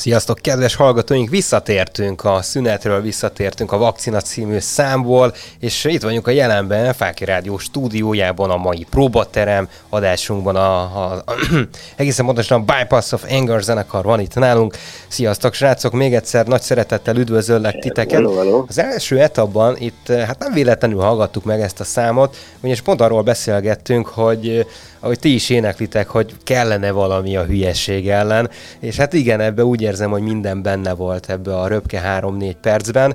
Sziasztok, 0.00 0.38
kedves 0.38 0.74
hallgatóink! 0.74 1.28
Visszatértünk 1.30 2.24
a 2.24 2.42
szünetről, 2.42 3.00
visszatértünk 3.00 3.72
a 3.72 3.78
Vakcina 3.78 4.20
című 4.20 4.58
számból, 4.58 5.34
és 5.58 5.84
itt 5.84 6.02
vagyunk 6.02 6.26
a 6.26 6.30
jelenben, 6.30 6.92
Fáki 6.92 7.24
Rádió 7.24 7.58
stúdiójában, 7.58 8.50
a 8.50 8.56
mai 8.56 8.86
próbaterem 8.90 9.68
adásunkban, 9.88 10.56
a, 10.56 10.80
a, 10.80 11.22
a 11.26 11.34
egészen 11.96 12.26
pontosan 12.26 12.60
a 12.60 12.72
Bypass 12.72 13.12
of 13.12 13.24
Anger 13.30 13.62
zenekar 13.62 14.04
van 14.04 14.20
itt 14.20 14.34
nálunk. 14.34 14.76
Sziasztok, 15.08 15.54
srácok! 15.54 15.92
Még 15.92 16.14
egyszer 16.14 16.46
nagy 16.46 16.62
szeretettel 16.62 17.16
üdvözöllek 17.16 17.78
titeket. 17.78 18.12
Hello, 18.12 18.36
hello. 18.36 18.64
Az 18.68 18.78
első 18.78 19.20
etapban 19.20 19.76
itt, 19.78 20.08
hát 20.08 20.38
nem 20.38 20.52
véletlenül 20.52 21.00
hallgattuk 21.00 21.44
meg 21.44 21.60
ezt 21.60 21.80
a 21.80 21.84
számot, 21.84 22.36
ugyanis 22.58 22.80
pont 22.80 23.00
arról 23.00 23.22
beszélgettünk, 23.22 24.06
hogy 24.06 24.66
ahogy 25.00 25.18
ti 25.18 25.34
is 25.34 25.50
éneklitek, 25.50 26.08
hogy 26.08 26.34
kellene 26.44 26.90
valami 26.90 27.36
a 27.36 27.44
hülyesség 27.44 28.08
ellen, 28.08 28.50
és 28.80 28.96
hát 28.96 29.12
igen, 29.12 29.40
ebbe 29.40 29.64
úgy 29.64 29.84
érzem, 29.90 30.10
hogy 30.10 30.22
minden 30.22 30.62
benne 30.62 30.94
volt 30.94 31.30
ebbe 31.30 31.58
a 31.58 31.66
röpke 31.66 32.20
3-4 32.22 32.54
percben. 32.60 33.14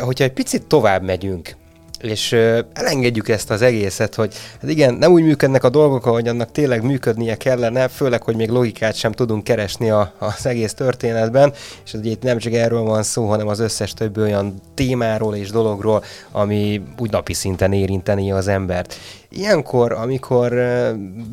Hogyha 0.00 0.24
egy 0.24 0.32
picit 0.32 0.66
tovább 0.66 1.02
megyünk, 1.02 1.56
és 2.00 2.32
elengedjük 2.72 3.28
ezt 3.28 3.50
az 3.50 3.62
egészet, 3.62 4.14
hogy 4.14 4.34
hát 4.60 4.70
igen, 4.70 4.94
nem 4.94 5.12
úgy 5.12 5.22
működnek 5.22 5.64
a 5.64 5.68
dolgok, 5.68 6.06
ahogy 6.06 6.28
annak 6.28 6.52
tényleg 6.52 6.82
működnie 6.82 7.36
kellene, 7.36 7.88
főleg, 7.88 8.22
hogy 8.22 8.36
még 8.36 8.48
logikát 8.48 8.94
sem 8.94 9.12
tudunk 9.12 9.44
keresni 9.44 9.90
a, 9.90 10.12
az 10.18 10.46
egész 10.46 10.74
történetben, 10.74 11.52
és 11.84 11.92
ugye 11.92 12.10
itt 12.10 12.22
nem 12.22 12.38
csak 12.38 12.52
erről 12.52 12.82
van 12.82 13.02
szó, 13.02 13.28
hanem 13.28 13.48
az 13.48 13.58
összes 13.58 13.92
többi 13.92 14.20
olyan 14.20 14.54
témáról 14.74 15.34
és 15.34 15.50
dologról, 15.50 16.04
ami 16.32 16.82
úgy 16.98 17.10
napi 17.10 17.32
szinten 17.32 17.72
érinteni 17.72 18.32
az 18.32 18.48
embert. 18.48 18.94
Ilyenkor, 19.36 19.92
amikor 19.92 20.52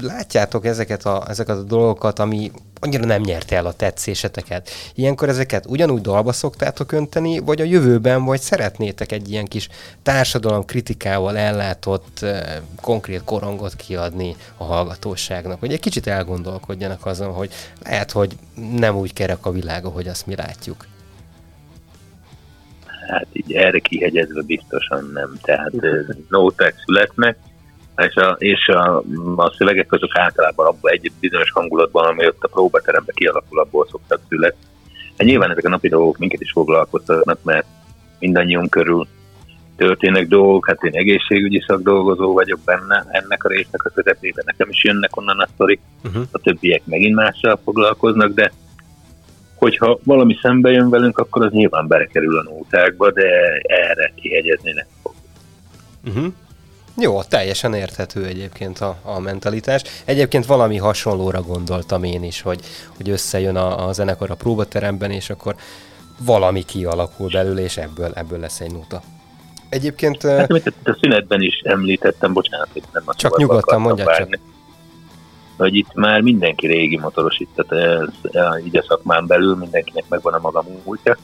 látjátok 0.01 0.65
ezeket 0.65 1.05
a, 1.05 1.23
ezeket 1.27 1.57
a 1.57 1.63
dolgokat, 1.63 2.19
ami 2.19 2.51
annyira 2.79 3.05
nem 3.05 3.21
nyerte 3.21 3.55
el 3.55 3.65
a 3.65 3.73
tetszéseteket. 3.73 4.69
Ilyenkor 4.95 5.29
ezeket 5.29 5.65
ugyanúgy 5.65 6.01
dalba 6.01 6.31
szoktátok 6.31 6.91
önteni, 6.91 7.39
vagy 7.39 7.61
a 7.61 7.63
jövőben, 7.63 8.25
vagy 8.25 8.39
szeretnétek 8.39 9.11
egy 9.11 9.31
ilyen 9.31 9.45
kis 9.45 9.69
társadalom 10.03 10.65
kritikával 10.65 11.37
ellátott 11.37 12.25
konkrét 12.81 13.23
korongot 13.23 13.75
kiadni 13.75 14.35
a 14.57 14.63
hallgatóságnak, 14.63 15.59
hogy 15.59 15.73
egy 15.73 15.79
kicsit 15.79 16.07
elgondolkodjanak 16.07 17.05
azon, 17.05 17.33
hogy 17.33 17.51
lehet, 17.83 18.11
hogy 18.11 18.35
nem 18.75 18.95
úgy 18.95 19.13
kerek 19.13 19.45
a 19.45 19.51
világ, 19.51 19.85
ahogy 19.85 20.07
azt 20.07 20.27
mi 20.27 20.35
látjuk. 20.35 20.85
Hát 23.07 23.27
így 23.31 23.53
erre 23.53 23.79
kihegyezve 23.79 24.41
biztosan 24.41 25.09
nem. 25.13 25.37
Tehát 25.41 25.71
nóták 26.29 26.75
születnek, 26.85 27.37
és 27.97 28.15
a, 28.15 28.35
és 28.39 28.67
a, 28.67 29.03
a 29.35 29.53
szövegek 29.57 29.91
azok 29.91 30.17
általában 30.17 30.65
abban 30.65 30.91
egy 30.91 31.11
bizonyos 31.19 31.51
hangulatban, 31.51 32.05
ami 32.05 32.27
ott 32.27 32.43
a 32.43 32.47
próbateremben 32.47 33.15
kialakul, 33.15 33.59
abból 33.59 33.87
szoktak 33.91 34.21
születni. 34.29 34.65
Hát 35.17 35.27
nyilván 35.27 35.51
ezek 35.51 35.65
a 35.65 35.69
napi 35.69 35.89
dolgok 35.89 36.17
minket 36.17 36.41
is 36.41 36.51
foglalkoztatnak, 36.51 37.43
mert 37.43 37.65
mindannyiunk 38.19 38.69
körül 38.69 39.07
történnek 39.75 40.27
dolgok, 40.27 40.67
hát 40.67 40.83
én 40.83 40.95
egészségügyi 40.95 41.63
szakdolgozó 41.67 42.33
vagyok 42.33 42.59
benne, 42.65 43.05
ennek 43.09 43.43
a 43.43 43.47
résznek 43.47 43.83
a 43.83 43.89
közepében 43.89 44.43
nekem 44.47 44.69
is 44.69 44.83
jönnek 44.83 45.17
onnan 45.17 45.39
a 45.39 45.47
sztorik, 45.53 45.79
uh-huh. 46.03 46.23
a 46.31 46.39
többiek 46.39 46.81
megint 46.85 47.15
mással 47.15 47.59
foglalkoznak, 47.63 48.33
de 48.33 48.51
hogyha 49.55 49.99
valami 50.03 50.37
szembe 50.41 50.71
jön 50.71 50.89
velünk, 50.89 51.17
akkor 51.17 51.45
az 51.45 51.51
nyilván 51.51 51.87
berekerül 51.87 52.37
a 52.37 52.43
nótákba, 52.43 53.11
de 53.11 53.27
erre 53.63 54.13
kihegyezni 54.15 54.71
nem 54.71 54.85
fog. 55.01 55.13
Uh-huh. 56.05 56.33
Jó, 56.97 57.23
teljesen 57.23 57.73
érthető 57.73 58.25
egyébként 58.25 58.79
a, 58.79 58.97
a 59.03 59.19
mentalitás. 59.19 59.81
Egyébként 60.05 60.45
valami 60.45 60.77
hasonlóra 60.77 61.41
gondoltam 61.41 62.03
én 62.03 62.23
is, 62.23 62.41
hogy, 62.41 62.59
hogy 62.97 63.09
összejön 63.09 63.55
a, 63.55 63.87
a 63.87 63.93
zenekar 63.93 64.31
a 64.31 64.35
próbateremben, 64.35 65.11
és 65.11 65.29
akkor 65.29 65.55
valami 66.19 66.63
kialakul 66.63 67.29
belőle, 67.29 67.61
és 67.61 67.77
ebből, 67.77 68.11
ebből 68.13 68.39
lesz 68.39 68.59
egy 68.59 68.71
nóta. 68.71 69.01
Egyébként... 69.69 70.21
Hát, 70.21 70.49
amit 70.49 70.73
a 70.83 70.97
szünetben 70.99 71.41
is 71.41 71.59
említettem, 71.63 72.33
bocsánat, 72.33 72.69
hogy 72.73 72.83
nem 72.93 73.03
a 73.05 73.13
Csak 73.15 73.37
nyugodtan 73.37 73.81
mondja 73.81 74.15
csak. 74.17 74.39
Hogy 75.57 75.75
itt 75.75 75.93
már 75.93 76.21
mindenki 76.21 76.67
régi 76.67 76.97
motoros, 76.97 77.39
itt, 77.39 77.49
tehát 77.55 77.99
ez, 78.21 78.65
így 78.65 78.77
a 78.77 78.83
szakmán 78.87 79.27
belül 79.27 79.55
mindenkinek 79.55 80.03
megvan 80.07 80.33
a 80.33 80.39
maga 80.39 80.65
múltja, 80.83 81.17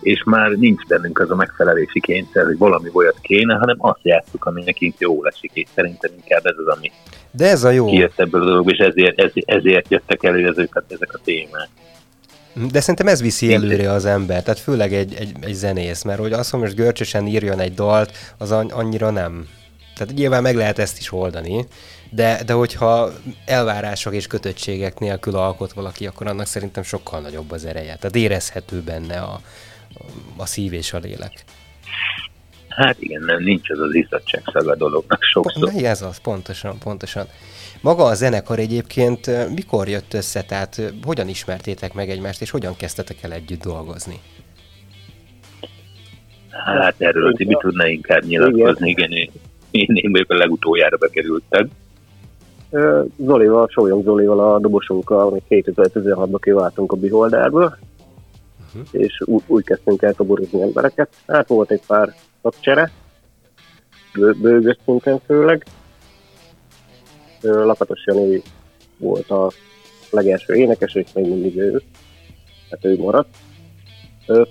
és 0.00 0.22
már 0.24 0.50
nincs 0.50 0.86
bennünk 0.86 1.18
az 1.18 1.30
a 1.30 1.34
megfelelési 1.34 2.00
kényszer, 2.00 2.44
hogy 2.44 2.58
valami 2.58 2.88
olyat 2.92 3.18
kéne, 3.20 3.54
hanem 3.54 3.76
azt 3.78 4.00
játszuk, 4.02 4.44
ami 4.44 4.62
nekünk 4.64 4.94
jó 4.98 5.26
esik, 5.26 5.50
és 5.54 5.68
szerintem 5.74 6.10
inkább 6.16 6.46
ez 6.46 6.56
az, 6.66 6.76
ami 6.76 6.90
De 7.30 7.48
ez 7.48 7.64
a 7.64 7.70
jó. 7.70 7.86
kijött 7.86 8.20
ebből 8.20 8.42
a 8.42 8.44
dolog, 8.44 8.70
és 8.72 8.78
ezért, 8.78 9.20
ezért, 9.20 9.50
ezért 9.50 9.90
jöttek 9.90 10.22
elő 10.22 10.48
ezek, 10.48 10.82
ezek 10.88 11.14
a 11.14 11.18
témák. 11.24 11.68
De 12.70 12.80
szerintem 12.80 13.06
ez 13.06 13.22
viszi 13.22 13.54
előre 13.54 13.90
az 13.90 14.04
ember, 14.04 14.42
tehát 14.42 14.60
főleg 14.60 14.92
egy, 14.92 15.14
egy, 15.14 15.32
egy 15.40 15.54
zenész, 15.54 16.02
mert 16.02 16.18
hogy 16.18 16.32
azt, 16.32 16.50
hogy 16.50 16.60
most 16.60 16.74
görcsösen 16.74 17.26
írjon 17.26 17.60
egy 17.60 17.74
dalt, 17.74 18.34
az 18.38 18.50
annyira 18.50 19.10
nem. 19.10 19.46
Tehát 19.96 20.14
nyilván 20.14 20.42
meg 20.42 20.54
lehet 20.54 20.78
ezt 20.78 20.98
is 20.98 21.12
oldani, 21.12 21.66
de, 22.10 22.42
de 22.46 22.52
hogyha 22.52 23.12
elvárások 23.46 24.14
és 24.14 24.26
kötöttségek 24.26 24.98
nélkül 24.98 25.36
alkot 25.36 25.72
valaki, 25.72 26.06
akkor 26.06 26.26
annak 26.26 26.46
szerintem 26.46 26.82
sokkal 26.82 27.20
nagyobb 27.20 27.50
az 27.50 27.64
ereje. 27.64 27.96
Tehát 27.96 28.16
érezhető 28.16 28.80
benne 28.80 29.18
a, 29.20 29.40
a 30.36 30.46
szív 30.46 30.72
és 30.72 30.92
a 30.92 30.98
lélek. 30.98 31.44
Hát 32.68 32.96
igen, 33.00 33.22
nem, 33.22 33.42
nincs 33.42 33.70
az 33.70 33.78
az 33.78 33.94
izzadság 33.94 34.42
szaga 34.52 34.74
dolognak 34.74 35.22
sokszor. 35.22 35.72
Na, 35.72 35.88
ez 35.88 36.02
az, 36.02 36.18
pontosan, 36.18 36.78
pontosan. 36.78 37.26
Maga 37.80 38.04
a 38.04 38.14
zenekar 38.14 38.58
egyébként 38.58 39.54
mikor 39.54 39.88
jött 39.88 40.14
össze, 40.14 40.42
tehát 40.42 40.92
hogyan 41.02 41.28
ismertétek 41.28 41.94
meg 41.94 42.10
egymást, 42.10 42.40
és 42.40 42.50
hogyan 42.50 42.76
kezdtetek 42.76 43.22
el 43.22 43.32
együtt 43.32 43.62
dolgozni? 43.62 44.20
Hát 46.50 46.94
erről 46.98 47.32
Tibi 47.32 47.56
tudna 47.60 47.86
inkább 47.86 48.24
nyilatkozni, 48.24 48.88
igen, 48.88 49.10
én, 49.10 49.30
én, 49.70 49.88
én 49.94 50.10
vagyok 50.10 50.30
a 50.30 50.34
legutoljára 50.34 50.96
bekerültem. 50.96 51.68
Zolival, 53.16 53.68
Sólyom 53.68 54.02
Zolival 54.02 54.54
a 54.54 54.58
dobosunkkal, 54.58 55.26
ami 55.26 55.42
2016-ban 55.48 56.38
kiváltunk 56.40 56.92
a 56.92 56.96
Beholderbe, 56.96 57.78
uh-huh. 58.74 59.02
és 59.02 59.22
úgy, 59.24 59.42
úgy 59.46 59.64
kezdtünk 59.64 60.02
el 60.02 60.14
toborozni 60.14 60.62
embereket. 60.62 61.08
Hát 61.26 61.48
volt 61.48 61.70
egy 61.70 61.82
pár 61.86 62.14
szakcsere, 62.42 62.92
bő, 64.12 64.76
szinten 64.84 65.20
főleg. 65.26 65.64
Lakatos 67.40 68.02
Jani 68.06 68.42
volt 68.96 69.30
a 69.30 69.50
legelső 70.10 70.54
énekes, 70.54 70.94
és 70.94 71.12
még 71.14 71.26
mindig 71.26 71.56
ő, 71.56 71.82
hát 72.70 72.84
ő 72.84 72.98
maradt. 72.98 73.36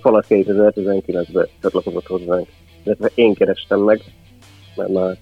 Falat 0.00 0.26
2019-ben 0.28 1.48
csatlakozott 1.60 2.06
hozzánk, 2.06 2.48
illetve 2.82 3.10
én 3.14 3.34
kerestem 3.34 3.80
meg, 3.80 4.00
mert 4.76 4.92
már 4.92 5.18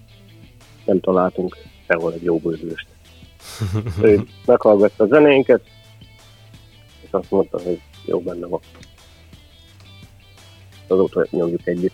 nem 0.85 0.99
találtunk 0.99 1.57
sehol 1.87 2.13
egy 2.13 2.23
jó 2.23 2.37
bőzőst. 2.37 2.87
ő 4.01 4.23
meghallgatta 4.45 5.03
a 5.03 5.07
zenénket, 5.07 5.61
és 7.01 7.09
azt 7.11 7.31
mondta, 7.31 7.59
hogy 7.61 7.81
jó 8.05 8.19
benne 8.19 8.45
van 8.45 8.59
azóta 10.91 11.27
nyomjuk 11.31 11.67
együtt. 11.67 11.93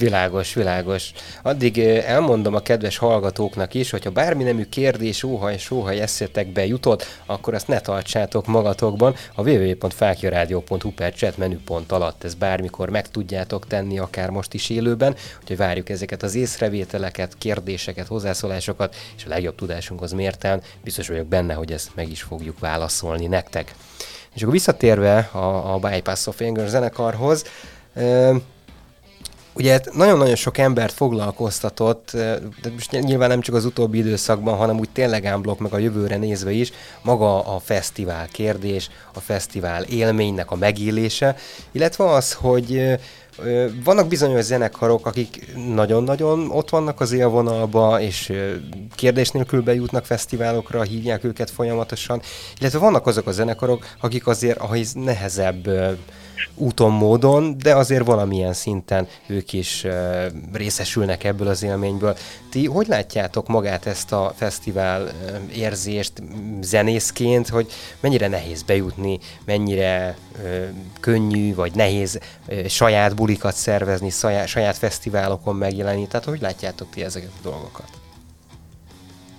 Világos, 0.00 0.54
világos. 0.54 1.12
Addig 1.42 1.78
elmondom 1.78 2.54
a 2.54 2.60
kedves 2.60 2.96
hallgatóknak 2.96 3.74
is, 3.74 3.90
hogyha 3.90 4.10
bármi 4.10 4.42
nemű 4.42 4.64
kérdés, 4.64 5.22
óhaj, 5.22 5.58
sóhaj 5.58 6.00
eszetekbe 6.00 6.66
jutott, 6.66 7.04
akkor 7.26 7.54
azt 7.54 7.68
ne 7.68 7.80
tartsátok 7.80 8.46
magatokban. 8.46 9.14
A 9.34 9.48
www.fákjaradio.hu 9.48 10.90
per 10.90 11.14
chat 11.14 11.36
menüpont 11.36 11.92
alatt 11.92 12.24
ez 12.24 12.34
bármikor 12.34 12.88
meg 12.88 13.10
tudjátok 13.10 13.66
tenni, 13.66 13.98
akár 13.98 14.30
most 14.30 14.54
is 14.54 14.70
élőben, 14.70 15.14
úgyhogy 15.40 15.56
várjuk 15.56 15.88
ezeket 15.88 16.22
az 16.22 16.34
észrevételeket, 16.34 17.38
kérdéseket, 17.38 18.06
hozzászólásokat, 18.06 18.96
és 19.16 19.24
a 19.24 19.28
legjobb 19.28 19.54
tudásunkhoz 19.54 20.12
mérten 20.12 20.62
biztos 20.84 21.08
vagyok 21.08 21.26
benne, 21.26 21.54
hogy 21.54 21.72
ezt 21.72 21.90
meg 21.94 22.10
is 22.10 22.22
fogjuk 22.22 22.58
válaszolni 22.58 23.26
nektek. 23.26 23.74
És 24.40 24.46
akkor 24.46 24.58
visszatérve 24.58 25.28
a, 25.32 25.74
a 25.74 25.78
Bypass 25.78 26.26
of 26.26 26.40
Anger 26.40 26.68
zenekarhoz, 26.68 27.44
ugye 29.52 29.80
nagyon-nagyon 29.92 30.34
sok 30.34 30.58
embert 30.58 30.92
foglalkoztatott, 30.92 32.10
de 32.62 32.70
most 32.72 32.90
nyilván 32.90 33.28
nem 33.28 33.40
csak 33.40 33.54
az 33.54 33.64
utóbbi 33.64 33.98
időszakban, 33.98 34.56
hanem 34.56 34.78
úgy 34.78 34.88
tényleg 34.90 35.24
ámblok 35.24 35.58
meg 35.58 35.72
a 35.72 35.78
jövőre 35.78 36.16
nézve 36.16 36.50
is, 36.50 36.72
maga 37.02 37.54
a 37.54 37.58
fesztivál 37.58 38.26
kérdés, 38.28 38.90
a 39.14 39.20
fesztivál 39.20 39.82
élménynek 39.82 40.50
a 40.50 40.56
megélése, 40.56 41.36
illetve 41.72 42.04
az, 42.04 42.32
hogy 42.32 42.98
Vannak 43.84 44.08
bizonyos 44.08 44.44
zenekarok, 44.44 45.06
akik 45.06 45.54
nagyon-nagyon 45.74 46.50
ott 46.50 46.70
vannak 46.70 47.00
az 47.00 47.12
élvonalba, 47.12 48.00
és 48.00 48.32
kérdés 48.94 49.30
nélkül 49.30 49.62
bejutnak 49.62 50.04
fesztiválokra, 50.04 50.82
hívják 50.82 51.24
őket 51.24 51.50
folyamatosan, 51.50 52.20
illetve 52.58 52.78
vannak 52.78 53.06
azok 53.06 53.26
a 53.26 53.32
zenekarok, 53.32 53.86
akik 54.00 54.26
azért 54.26 54.58
ahhoz 54.58 54.92
nehezebb 54.92 55.68
úton, 56.54 56.92
módon, 56.92 57.58
de 57.58 57.74
azért 57.74 58.06
valamilyen 58.06 58.52
szinten 58.52 59.06
ők 59.26 59.52
is 59.52 59.86
részesülnek 60.52 61.24
ebből 61.24 61.48
az 61.48 61.62
élményből. 61.62 62.16
Ti 62.50 62.66
hogy 62.66 62.86
látjátok 62.86 63.48
magát 63.48 63.86
ezt 63.86 64.12
a 64.12 64.32
fesztivál 64.36 65.10
érzést 65.54 66.12
zenészként, 66.60 67.48
hogy 67.48 67.66
mennyire 68.00 68.28
nehéz 68.28 68.62
bejutni, 68.62 69.18
mennyire 69.44 70.16
könnyű 71.00 71.54
vagy 71.54 71.74
nehéz 71.74 72.18
saját 72.68 73.14
bulikat 73.14 73.54
szervezni, 73.54 74.10
saját, 74.10 74.46
saját 74.46 74.76
fesztiválokon 74.76 75.56
megjelenni, 75.56 76.06
tehát 76.06 76.26
hogy 76.26 76.40
látjátok 76.40 76.90
ti 76.90 77.02
ezeket 77.02 77.32
a 77.38 77.42
dolgokat? 77.42 77.88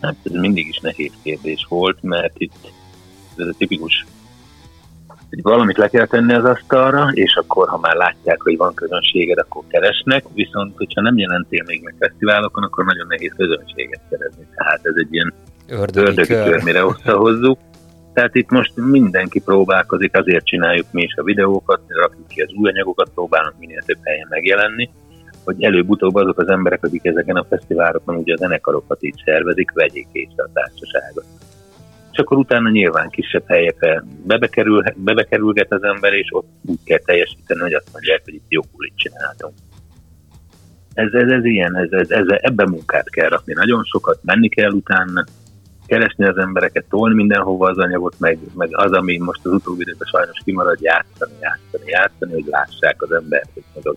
Hát 0.02 0.16
ez 0.24 0.32
mindig 0.32 0.68
is 0.68 0.80
nehéz 0.80 1.12
kérdés 1.24 1.66
volt, 1.70 2.02
mert 2.02 2.34
itt 2.38 2.72
ez 3.38 3.48
a 3.48 3.54
tipikus 3.58 4.06
hogy 5.32 5.42
valamit 5.42 5.78
le 5.78 5.88
kell 5.88 6.06
tenni 6.06 6.34
az 6.34 6.46
asztalra, 6.46 7.10
és 7.14 7.36
akkor, 7.36 7.68
ha 7.68 7.78
már 7.78 7.96
látják, 7.96 8.42
hogy 8.42 8.58
van 8.58 8.74
közönséged, 8.74 9.38
akkor 9.38 9.64
keresnek, 9.68 10.24
viszont 10.34 10.78
hogyha 10.78 11.02
nem 11.02 11.18
jelentél 11.18 11.64
még 11.66 11.82
meg 11.84 11.96
fesztiválokon, 12.00 12.64
akkor 12.64 12.86
nagyon 12.86 13.08
nehéz 13.08 13.34
közönséget 13.38 14.02
szerezni. 14.10 14.48
Tehát 14.56 14.80
ez 14.84 14.94
egy 14.96 15.14
ilyen 15.14 15.34
ördögi, 15.68 16.08
ördögi 16.08 16.34
kör, 16.34 16.64
mire 16.64 16.82
összehozzuk. 16.82 17.60
Tehát 18.14 18.36
itt 18.36 18.50
most 18.50 18.72
mindenki 18.76 19.42
próbálkozik, 19.42 20.18
azért 20.18 20.46
csináljuk 20.46 20.86
mi 20.92 21.02
is 21.02 21.16
a 21.16 21.24
videókat, 21.24 21.82
rakjuk 21.88 22.28
ki 22.28 22.42
az 22.42 22.54
új 22.54 22.70
anyagokat, 22.70 23.10
próbálunk 23.14 23.60
minél 23.60 23.82
több 23.86 24.00
helyen 24.04 24.28
megjelenni, 24.30 24.90
hogy 25.44 25.64
előbb-utóbb 25.64 26.16
azok 26.16 26.40
az 26.40 26.48
emberek, 26.48 26.84
akik 26.84 27.06
ezeken 27.06 27.36
a 27.36 27.46
fesztiválokon 27.50 28.16
ugye 28.16 28.34
a 28.34 28.38
zenekarokat 28.38 29.04
így 29.04 29.22
szervezik, 29.26 29.72
vegyék 29.72 30.08
észre 30.12 30.44
a 30.44 30.50
társaságot 30.54 31.26
akkor 32.22 32.38
utána 32.38 32.70
nyilván 32.70 33.10
kisebb 33.10 33.48
helyekre 33.48 34.04
bebekerül, 34.26 34.84
bebekerülget 34.96 35.72
az 35.72 35.84
ember, 35.84 36.14
és 36.14 36.28
ott 36.30 36.48
úgy 36.66 36.80
kell 36.84 37.00
teljesíteni, 37.06 37.60
hogy 37.60 37.74
azt 37.74 37.90
mondják, 37.92 38.22
hogy 38.24 38.34
itt 38.34 38.46
jó 38.48 38.62
kulit 38.76 38.94
csináltunk. 38.96 39.54
Ez, 40.94 41.14
ez, 41.14 41.30
ez 41.30 41.46
ilyen, 41.46 41.76
ez, 41.76 41.92
ez, 41.92 42.10
ez, 42.10 42.26
ebben 42.28 42.70
munkát 42.70 43.10
kell 43.10 43.30
rakni. 43.30 43.54
Nagyon 43.54 43.84
sokat 43.84 44.20
menni 44.24 44.50
kell 44.50 44.72
utána, 44.72 45.24
keresni 45.86 46.26
az 46.26 46.38
embereket, 46.38 46.86
tolni 46.90 47.16
mindenhova 47.16 47.70
az 47.70 47.78
anyagot, 47.78 48.16
meg, 48.20 48.38
meg 48.56 48.70
az, 48.72 48.92
ami 48.92 49.18
most 49.18 49.46
az 49.46 49.52
utóbbi 49.52 49.82
időben 49.82 50.08
sajnos 50.12 50.40
kimarad, 50.44 50.82
játszani, 50.82 51.34
játszani, 51.42 51.90
játszani, 51.90 52.32
hogy 52.32 52.46
lássák 52.50 53.02
az 53.02 53.12
embert, 53.12 53.50
hogy 53.54 53.64
az 53.84 53.96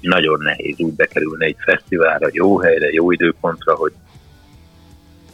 nagyon 0.00 0.38
nehéz 0.42 0.80
úgy 0.80 0.94
bekerülni 0.94 1.44
egy 1.44 1.56
fesztiválra, 1.58 2.28
jó 2.30 2.58
helyre, 2.58 2.88
jó 2.90 3.10
időpontra, 3.10 3.74
hogy 3.74 3.92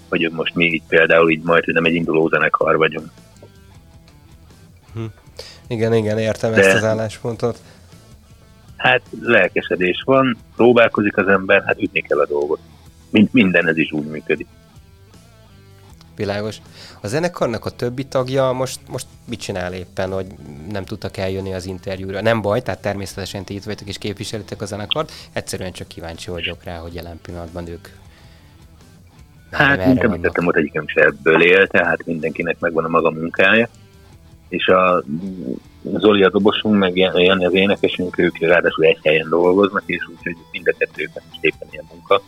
hogy 0.09 0.31
most 0.33 0.55
mi 0.55 0.65
így 0.65 0.83
például 0.89 1.31
így 1.31 1.43
majd, 1.43 1.65
hogy 1.65 1.75
nem 1.75 1.85
egy 1.85 1.95
induló 1.95 2.29
zenekar 2.29 2.77
vagyunk. 2.77 3.11
Hm. 4.95 5.05
Igen, 5.67 5.95
igen, 5.95 6.19
értem 6.19 6.53
De, 6.53 6.65
ezt 6.65 6.77
az 6.77 6.85
álláspontot. 6.85 7.59
Hát 8.77 9.03
lelkesedés 9.21 10.03
van, 10.05 10.37
próbálkozik 10.57 11.17
az 11.17 11.29
ember, 11.29 11.63
hát 11.67 11.83
ütni 11.83 12.01
kell 12.01 12.19
a 12.19 12.27
dolgot. 12.27 12.61
Mint 13.11 13.33
minden, 13.33 13.69
ez 13.69 13.77
is 13.77 13.93
úgy 13.93 14.07
működik. 14.07 14.47
Világos. 16.17 16.57
A 17.01 17.07
zenekarnak 17.07 17.65
a 17.65 17.71
többi 17.71 18.05
tagja 18.05 18.53
most, 18.53 18.81
most 18.89 19.07
mit 19.29 19.41
csinál 19.41 19.73
éppen, 19.73 20.13
hogy 20.13 20.27
nem 20.69 20.85
tudtak 20.85 21.17
eljönni 21.17 21.55
az 21.55 21.67
interjúra? 21.67 22.21
Nem 22.21 22.41
baj, 22.41 22.63
tehát 22.63 22.81
természetesen 22.81 23.45
ti 23.45 23.55
itt 23.55 23.65
vagytok 23.65 23.89
és 23.89 23.99
képviselitek 23.99 24.63
a 24.63 24.67
zenekart, 24.67 25.13
egyszerűen 25.33 25.73
csak 25.73 25.89
kíváncsi 25.89 26.31
vagyok 26.31 26.65
rá, 26.65 26.79
hogy 26.79 26.95
jelen 26.95 27.19
pillanatban 27.23 27.67
ők 27.67 27.89
Hát, 29.51 29.87
mint 29.87 30.03
említettem, 30.03 30.47
ott 30.47 30.57
egyikem 30.57 30.87
se 30.87 31.01
ebből 31.01 31.43
él, 31.43 31.67
tehát 31.67 32.07
mindenkinek 32.07 32.59
megvan 32.59 32.85
a 32.85 32.89
maga 32.89 33.11
munkája. 33.11 33.69
És 34.49 34.67
a 34.67 35.03
Zoli 35.83 36.23
a 36.23 36.31
dobosunk, 36.31 36.79
meg 36.79 36.97
Jani 36.97 37.45
az 37.45 37.55
énekesünk, 37.55 38.19
ők 38.19 38.39
ráadásul 38.39 38.85
egy 38.85 38.99
helyen 39.03 39.29
dolgoznak, 39.29 39.83
és 39.87 40.09
úgyhogy 40.17 40.37
mind 40.53 40.69
a 40.69 40.75
kettőben 40.79 41.23
is 41.33 41.39
éppen 41.41 41.69
ilyen 41.71 41.85
munka 41.93 42.23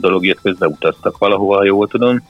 dolog 0.00 0.24
jött 0.24 0.40
közbe, 0.40 0.66
utaztak 0.66 1.18
valahova, 1.18 1.56
ha 1.56 1.64
jól 1.64 1.88
tudom. 1.88 2.22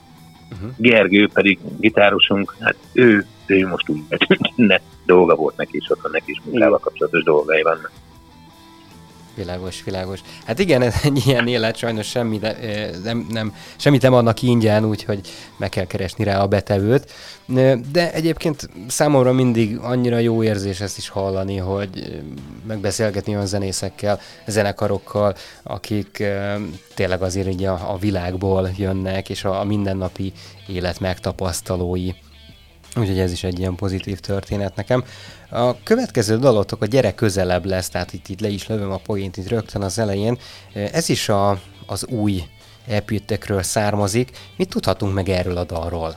Uh-huh. 0.52 0.70
Gergő 0.76 1.28
pedig 1.32 1.58
gitárosunk, 1.78 2.56
hát 2.60 2.76
ő, 2.92 3.26
ő 3.46 3.66
most 3.66 3.88
úgy, 3.88 4.00
ne, 4.56 4.76
dolga 5.06 5.34
volt 5.34 5.56
neki, 5.56 5.76
és 5.76 5.90
otthon 5.90 6.10
neki 6.10 6.30
is 6.30 6.40
munkával 6.44 6.78
kapcsolatos 6.78 7.22
dolgai 7.22 7.62
vannak. 7.62 7.90
Világos, 9.36 9.82
világos. 9.84 10.20
Hát 10.44 10.58
igen, 10.58 10.82
ez 10.82 10.94
egy 11.02 11.22
ilyen 11.26 11.48
élet, 11.48 11.76
sajnos 11.76 12.06
semmi, 12.06 12.40
nem, 13.02 13.26
nem, 13.30 13.54
semmit 13.76 14.02
nem 14.02 14.14
adnak 14.14 14.42
ingyen, 14.42 14.84
úgyhogy 14.84 15.20
meg 15.56 15.68
kell 15.68 15.84
keresni 15.84 16.24
rá 16.24 16.40
a 16.40 16.46
betevőt. 16.46 17.12
De 17.92 18.12
egyébként 18.12 18.68
számomra 18.88 19.32
mindig 19.32 19.78
annyira 19.78 20.18
jó 20.18 20.42
érzés 20.42 20.80
ezt 20.80 20.98
is 20.98 21.08
hallani, 21.08 21.56
hogy 21.56 22.22
megbeszélgetni 22.66 23.34
olyan 23.34 23.46
zenészekkel, 23.46 24.20
zenekarokkal, 24.46 25.34
akik 25.62 26.24
tényleg 26.94 27.22
azért 27.22 27.48
így 27.48 27.64
a, 27.64 27.96
világból 28.00 28.70
jönnek, 28.76 29.28
és 29.28 29.44
a 29.44 29.64
mindennapi 29.64 30.32
élet 30.66 31.00
megtapasztalói. 31.00 32.10
Úgyhogy 32.98 33.18
ez 33.18 33.32
is 33.32 33.44
egy 33.44 33.58
ilyen 33.58 33.74
pozitív 33.74 34.18
történet 34.18 34.76
nekem. 34.76 35.04
A 35.50 35.82
következő 35.82 36.36
dalotok 36.36 36.82
a 36.82 36.86
gyere 36.86 37.14
közelebb 37.14 37.64
lesz, 37.64 37.88
tehát 37.88 38.12
itt, 38.12 38.28
itt 38.28 38.40
le 38.40 38.48
is 38.48 38.68
lövöm 38.68 38.90
a 38.90 38.96
poént 38.96 39.36
itt 39.36 39.48
rögtön 39.48 39.82
az 39.82 39.98
elején. 39.98 40.38
Ez 40.72 41.08
is 41.08 41.28
a, 41.28 41.58
az 41.86 42.06
új 42.06 42.42
epítekről 42.88 43.62
származik. 43.62 44.30
Mit 44.56 44.68
tudhatunk 44.68 45.14
meg 45.14 45.28
erről 45.28 45.56
a 45.56 45.64
dalról? 45.64 46.16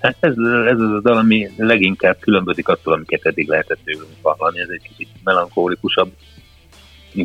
Hát 0.00 0.16
ez, 0.20 0.34
ez 0.66 0.80
az 0.80 0.90
a 0.90 1.00
dal, 1.00 1.16
ami 1.16 1.50
leginkább 1.56 2.16
különbözik 2.20 2.68
attól, 2.68 2.92
amiket 2.92 3.26
eddig 3.26 3.48
lehetett 3.48 3.78
tőlünk 3.84 4.10
hallani. 4.22 4.60
Ez 4.60 4.68
egy 4.68 4.82
kicsit 4.82 5.08
melankólikusabb, 5.24 6.12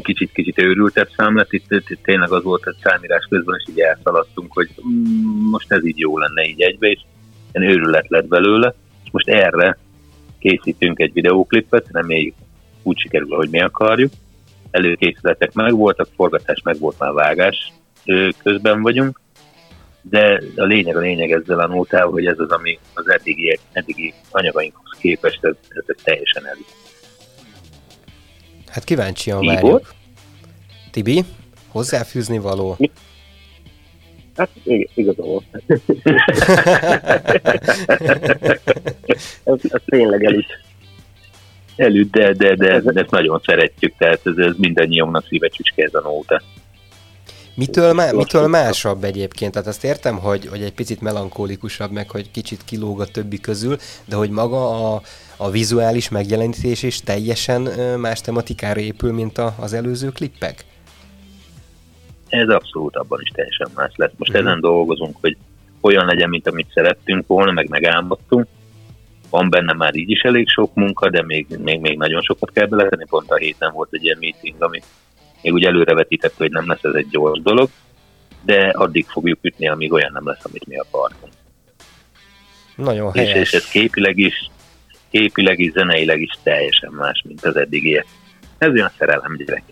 kicsit-kicsit 0.01 0.59
őrültebb 0.59 1.09
szám 1.15 1.35
lett. 1.35 1.53
Itt, 1.53 1.71
itt 1.71 2.03
tényleg 2.03 2.31
az 2.31 2.43
volt, 2.43 2.63
hogy 2.63 2.75
számírás 2.83 3.25
közben 3.29 3.55
is 3.59 3.73
így 3.73 3.79
elszaladtunk, 3.79 4.53
hogy 4.53 4.69
mm, 4.87 5.49
most 5.49 5.71
ez 5.71 5.85
így 5.85 5.99
jó 5.99 6.17
lenne 6.17 6.47
így 6.47 6.61
egybe, 6.61 6.87
és 6.87 6.99
ilyen 7.51 7.69
őrület 7.69 8.09
lett 8.09 8.27
belőle 8.27 8.75
és 9.07 9.13
most 9.13 9.27
erre 9.27 9.77
készítünk 10.39 10.99
egy 10.99 11.13
videóklipet, 11.13 11.87
reméljük 11.91 12.35
úgy 12.83 12.99
sikerül, 12.99 13.33
ahogy 13.33 13.49
mi 13.49 13.61
akarjuk. 13.61 14.11
Előkészületek 14.71 15.53
meg 15.53 15.73
voltak, 15.73 16.07
forgatás 16.15 16.61
meg 16.63 16.79
volt 16.79 16.99
már 16.99 17.11
vágás 17.11 17.73
közben 18.43 18.81
vagyunk, 18.81 19.21
de 20.01 20.41
a 20.55 20.63
lényeg 20.63 20.95
a 20.95 20.99
lényeg 20.99 21.31
ezzel 21.31 21.59
a 21.59 21.67
nótával, 21.67 22.11
hogy 22.11 22.25
ez 22.25 22.39
az, 22.39 22.51
ami 22.51 22.79
az 22.93 23.09
eddigi, 23.09 23.59
eddigi 23.71 24.13
anyagainkhoz 24.31 24.97
képest, 24.99 25.39
ez, 25.41 25.55
ez, 25.69 25.83
ez 25.85 25.95
teljesen 26.03 26.47
elég. 26.47 26.65
Hát 28.67 28.83
kíváncsian 28.83 29.45
várjuk. 29.45 29.93
Tibi, 30.91 31.25
hozzáfűzni 31.67 32.39
való? 32.39 32.75
Mi? 32.77 32.91
Hát 34.37 34.49
igazából. 34.93 35.43
ez, 39.43 39.59
ez 39.61 39.81
tényleg 39.85 40.23
elüt. 40.23 40.65
Elüt, 41.75 42.09
de, 42.09 42.33
de, 42.33 42.55
de, 42.55 42.79
de 42.79 43.01
ezt 43.01 43.11
nagyon 43.11 43.41
szeretjük, 43.45 43.93
tehát 43.97 44.19
ez, 44.23 44.37
ez 44.37 44.53
mindannyiunknak 44.57 45.25
szívecsücske 45.27 45.83
ez 45.83 45.93
a 45.93 46.01
nóta. 46.01 46.41
Mitől, 47.55 47.93
má, 47.93 48.11
mitől 48.11 48.47
másabb 48.47 49.03
egyébként? 49.03 49.51
Tehát 49.51 49.67
azt 49.67 49.83
értem, 49.83 50.17
hogy, 50.17 50.45
hogy 50.45 50.61
egy 50.61 50.73
picit 50.73 51.01
melankólikusabb, 51.01 51.91
meg 51.91 52.11
hogy 52.11 52.31
kicsit 52.31 52.63
kilóg 52.65 53.01
a 53.01 53.05
többi 53.05 53.39
közül, 53.39 53.77
de 54.05 54.15
hogy 54.15 54.29
maga 54.29 54.93
a, 54.93 55.01
a 55.37 55.49
vizuális 55.49 56.09
megjelenítés 56.09 56.83
is 56.83 56.99
teljesen 56.99 57.61
más 57.99 58.21
tematikára 58.21 58.79
épül, 58.79 59.13
mint 59.13 59.37
a, 59.37 59.55
az 59.59 59.73
előző 59.73 60.09
klippek? 60.09 60.65
Ez 62.29 62.49
abszolút 62.49 62.95
abban 62.95 63.21
is 63.21 63.29
teljesen 63.29 63.69
más 63.75 63.91
lesz. 63.95 64.11
Most 64.17 64.31
mm. 64.31 64.35
ezen 64.35 64.59
dolgozunk, 64.59 65.17
hogy 65.21 65.37
olyan 65.81 66.05
legyen, 66.05 66.29
mint 66.29 66.47
amit 66.47 66.71
szerettünk 66.73 67.27
volna, 67.27 67.51
meg 67.51 67.69
megálmodtunk. 67.69 68.47
Van 69.29 69.49
benne 69.49 69.73
már 69.73 69.95
így 69.95 70.09
is 70.09 70.21
elég 70.21 70.49
sok 70.49 70.75
munka, 70.75 71.09
de 71.09 71.23
még, 71.23 71.47
még, 71.63 71.79
még 71.79 71.97
nagyon 71.97 72.21
sokat 72.21 72.51
kell 72.51 72.65
beletenni. 72.65 73.05
Pont 73.09 73.31
a 73.31 73.35
héten 73.35 73.71
volt 73.73 73.89
egy 73.91 74.03
ilyen 74.03 74.17
meeting, 74.19 74.55
ami 74.59 74.81
még 75.41 75.53
úgy 75.53 75.63
előrevetített, 75.63 76.33
hogy 76.37 76.51
nem 76.51 76.67
lesz 76.67 76.83
ez 76.83 76.93
egy 76.93 77.07
gyors 77.09 77.41
dolog, 77.41 77.69
de 78.41 78.69
addig 78.69 79.05
fogjuk 79.05 79.39
ütni, 79.41 79.67
amíg 79.67 79.93
olyan 79.93 80.11
nem 80.13 80.27
lesz, 80.27 80.45
amit 80.45 80.67
mi 80.67 80.77
akartunk. 80.77 81.33
Nagyon 82.75 83.11
helyes. 83.11 83.33
És, 83.33 83.41
és 83.41 83.53
ez 83.53 83.69
képileg 83.69 84.17
is, 84.17 84.49
képileg 85.09 85.59
is, 85.59 85.71
zeneileg 85.71 86.21
is 86.21 86.33
teljesen 86.43 86.91
más, 86.91 87.23
mint 87.27 87.45
az 87.45 87.55
eddigiek. 87.55 88.05
Ez 88.57 88.71
olyan 88.71 88.91
szerelem 88.97 89.35
gyerek. 89.37 89.63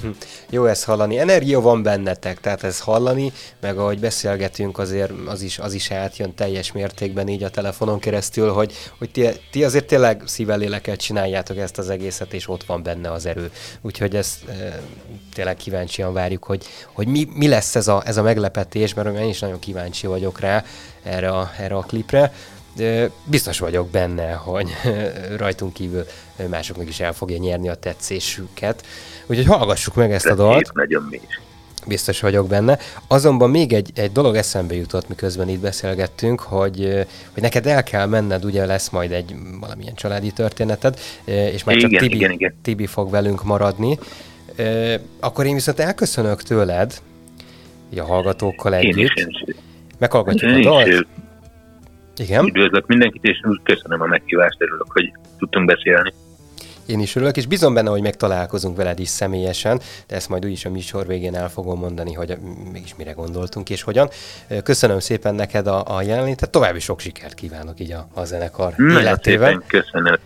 Hm. 0.00 0.08
Jó 0.50 0.66
ezt 0.66 0.84
hallani. 0.84 1.18
Energia 1.18 1.60
van 1.60 1.82
bennetek, 1.82 2.40
tehát 2.40 2.62
ez 2.62 2.80
hallani, 2.80 3.32
meg 3.60 3.78
ahogy 3.78 3.98
beszélgetünk, 3.98 4.78
azért 4.78 5.12
az 5.26 5.42
is, 5.42 5.58
az 5.58 5.72
is 5.72 5.90
átjön 5.90 6.34
teljes 6.34 6.72
mértékben 6.72 7.28
így 7.28 7.42
a 7.42 7.50
telefonon 7.50 7.98
keresztül, 7.98 8.52
hogy, 8.52 8.72
hogy 8.98 9.10
ti, 9.10 9.28
ti 9.50 9.64
azért 9.64 9.86
tényleg 9.86 10.22
szívvel 10.26 10.58
léleket 10.58 11.00
csináljátok 11.00 11.56
ezt 11.56 11.78
az 11.78 11.88
egészet, 11.88 12.32
és 12.32 12.48
ott 12.48 12.64
van 12.64 12.82
benne 12.82 13.12
az 13.12 13.26
erő. 13.26 13.50
Úgyhogy 13.80 14.16
ezt 14.16 14.48
e, 14.48 14.80
tényleg 15.34 15.56
kíváncsian 15.56 16.12
várjuk, 16.12 16.44
hogy, 16.44 16.64
hogy 16.92 17.06
mi, 17.06 17.28
mi 17.34 17.48
lesz 17.48 17.74
ez 17.74 17.88
a, 17.88 18.02
ez 18.06 18.16
a 18.16 18.22
meglepetés, 18.22 18.94
mert 18.94 19.18
én 19.18 19.28
is 19.28 19.38
nagyon 19.38 19.58
kíváncsi 19.58 20.06
vagyok 20.06 20.40
rá 20.40 20.64
erre 21.02 21.28
a, 21.28 21.50
erre 21.58 21.76
a 21.76 21.82
klipre 21.82 22.32
biztos 23.24 23.58
vagyok 23.58 23.88
benne, 23.88 24.32
hogy 24.32 24.68
rajtunk 25.36 25.72
kívül 25.72 26.04
másoknak 26.50 26.88
is 26.88 27.00
el 27.00 27.12
fogja 27.12 27.36
nyerni 27.36 27.68
a 27.68 27.74
tetszésüket. 27.74 28.86
Úgyhogy 29.26 29.46
hallgassuk 29.46 29.94
meg 29.94 30.12
ezt 30.12 30.26
a 30.26 30.34
dalt. 30.34 30.72
Nagyon 30.72 31.06
mi 31.10 31.20
is. 31.28 31.40
Biztos 31.86 32.20
vagyok 32.20 32.46
benne. 32.48 32.78
Azonban 33.08 33.50
még 33.50 33.72
egy, 33.72 33.90
egy 33.94 34.12
dolog 34.12 34.36
eszembe 34.36 34.74
jutott, 34.74 35.08
miközben 35.08 35.48
itt 35.48 35.60
beszélgettünk, 35.60 36.40
hogy, 36.40 37.06
hogy 37.32 37.42
neked 37.42 37.66
el 37.66 37.82
kell 37.82 38.06
menned, 38.06 38.44
ugye 38.44 38.66
lesz 38.66 38.88
majd 38.88 39.12
egy 39.12 39.34
valamilyen 39.60 39.94
családi 39.94 40.30
történeted, 40.30 40.98
és 41.24 41.64
már 41.64 41.76
igen, 41.76 41.90
csak 41.90 42.00
Tibi, 42.00 42.14
igen, 42.14 42.30
igen. 42.30 42.54
Tibi 42.62 42.86
fog 42.86 43.10
velünk 43.10 43.44
maradni. 43.44 43.98
Akkor 45.20 45.46
én 45.46 45.54
viszont 45.54 45.80
elköszönök 45.80 46.42
tőled, 46.42 47.00
a 47.96 48.02
hallgatókkal 48.02 48.74
együtt. 48.74 48.96
Én 48.96 49.04
is, 49.04 49.14
én 49.14 49.26
is. 49.28 49.54
Meghallgatjuk 49.98 50.50
én 50.50 50.56
a 50.58 50.62
dalt. 50.62 51.06
Igen. 52.16 52.44
Üdvözlök 52.44 52.86
mindenkit, 52.86 53.24
és 53.24 53.40
köszönöm 53.62 54.00
a 54.00 54.06
meghívást, 54.06 54.62
örülök, 54.62 54.92
hogy 54.92 55.12
tudtunk 55.38 55.66
beszélni. 55.66 56.12
Én 56.86 57.00
is 57.00 57.16
örülök, 57.16 57.36
és 57.36 57.46
bízom 57.46 57.74
benne, 57.74 57.90
hogy 57.90 58.02
megtalálkozunk 58.02 58.76
veled 58.76 58.98
is 58.98 59.08
személyesen, 59.08 59.80
de 60.06 60.14
ezt 60.14 60.28
majd 60.28 60.44
úgyis 60.44 60.64
a 60.64 60.70
műsor 60.70 61.06
végén 61.06 61.34
el 61.34 61.48
fogom 61.48 61.78
mondani, 61.78 62.12
hogy 62.12 62.36
mégis 62.72 62.94
mire 62.96 63.12
gondoltunk 63.12 63.70
és 63.70 63.82
hogyan. 63.82 64.08
Köszönöm 64.62 64.98
szépen 64.98 65.34
neked 65.34 65.66
a, 65.66 65.96
a 65.96 66.02
jelenlétet, 66.02 66.50
további 66.50 66.78
sok 66.78 67.00
sikert 67.00 67.34
kívánok 67.34 67.80
így 67.80 67.92
a, 67.92 68.08
a 68.14 68.24
zenekar 68.24 68.72
Nagyon 68.76 69.00
életében. 69.00 69.50
Szépen 69.50 69.82
köszönöm. 69.82 70.16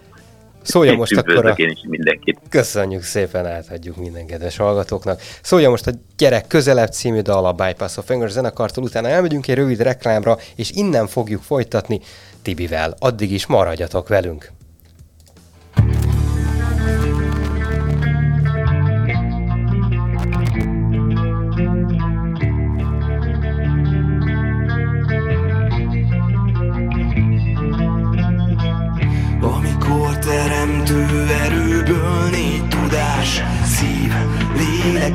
Szólja 0.63 0.93
most 0.93 1.17
akkor 1.17 1.47
a... 1.47 1.53
én 1.57 1.69
is 1.69 1.81
mindenkit. 1.89 2.39
Köszönjük 2.49 3.03
szépen, 3.03 3.47
átadjuk 3.47 3.97
minden 3.97 4.27
kedves 4.27 4.57
hallgatóknak. 4.57 5.21
Szólja 5.43 5.71
most 5.71 5.87
a 5.87 5.91
Gyerek 6.17 6.47
közelebb 6.47 6.91
című 6.91 7.21
dal 7.21 7.47
a 7.47 7.53
Bypass 7.53 7.97
of 7.97 8.07
Fingers 8.07 8.33
zenekartól, 8.33 8.85
utána 8.85 9.09
elmegyünk 9.09 9.49
egy 9.49 9.55
rövid 9.55 9.81
reklámra, 9.81 10.39
és 10.57 10.71
innen 10.71 11.07
fogjuk 11.07 11.43
folytatni 11.43 12.01
Tibivel. 12.43 12.95
Addig 12.99 13.33
is 13.33 13.47
maradjatok 13.47 14.09
velünk. 14.09 14.53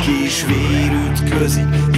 Lélek 0.06 0.24
és 0.26 0.46
vér 0.46 0.92
ütközik 0.92 1.94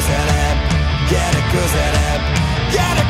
közelebb, 0.00 0.58
gyere 1.08 1.42
közelebb 1.52 2.22
Gyere 2.72 3.04
közelebb, 3.04 3.09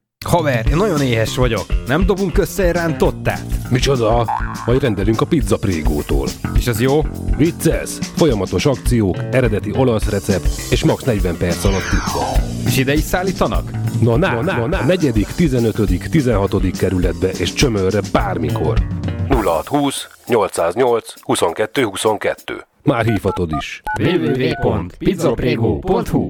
Haver, 0.27 0.65
én 0.69 0.75
nagyon 0.75 1.01
éhes 1.01 1.35
vagyok. 1.35 1.65
Nem 1.87 2.05
dobunk 2.05 2.37
össze 2.37 2.63
egy 2.63 2.71
rántottát? 2.71 3.45
Micsoda? 3.69 4.27
Majd 4.65 4.81
rendelünk 4.81 5.21
a 5.21 5.25
pizza 5.25 5.57
prégótól. 5.57 6.27
És 6.55 6.67
az 6.67 6.81
jó? 6.81 7.01
Vicces! 7.37 7.89
Folyamatos 8.15 8.65
akciók, 8.65 9.17
eredeti 9.31 9.71
olasz 9.77 10.09
recept 10.09 10.47
és 10.69 10.83
max 10.83 11.03
40 11.03 11.37
perc 11.37 11.63
alatt 11.63 11.89
pizza. 11.89 12.19
És 12.65 12.77
ide 12.77 12.93
is 12.93 13.01
szállítanak? 13.01 13.71
Na, 14.01 14.17
na, 14.17 14.33
na, 14.33 14.41
na, 14.41 14.67
na. 14.67 14.77
A 14.77 14.85
negyedik, 14.85 15.27
15., 15.27 16.09
16. 16.11 16.71
kerületbe 16.77 17.29
és 17.29 17.53
csömörre 17.53 17.99
bármikor. 18.11 18.77
0620 19.29 20.07
808 20.27 21.13
22 21.21 21.83
22. 21.83 22.65
Már 22.83 23.05
hívhatod 23.05 23.51
is. 23.57 23.81
www.pizzaprego.hu 23.99 26.29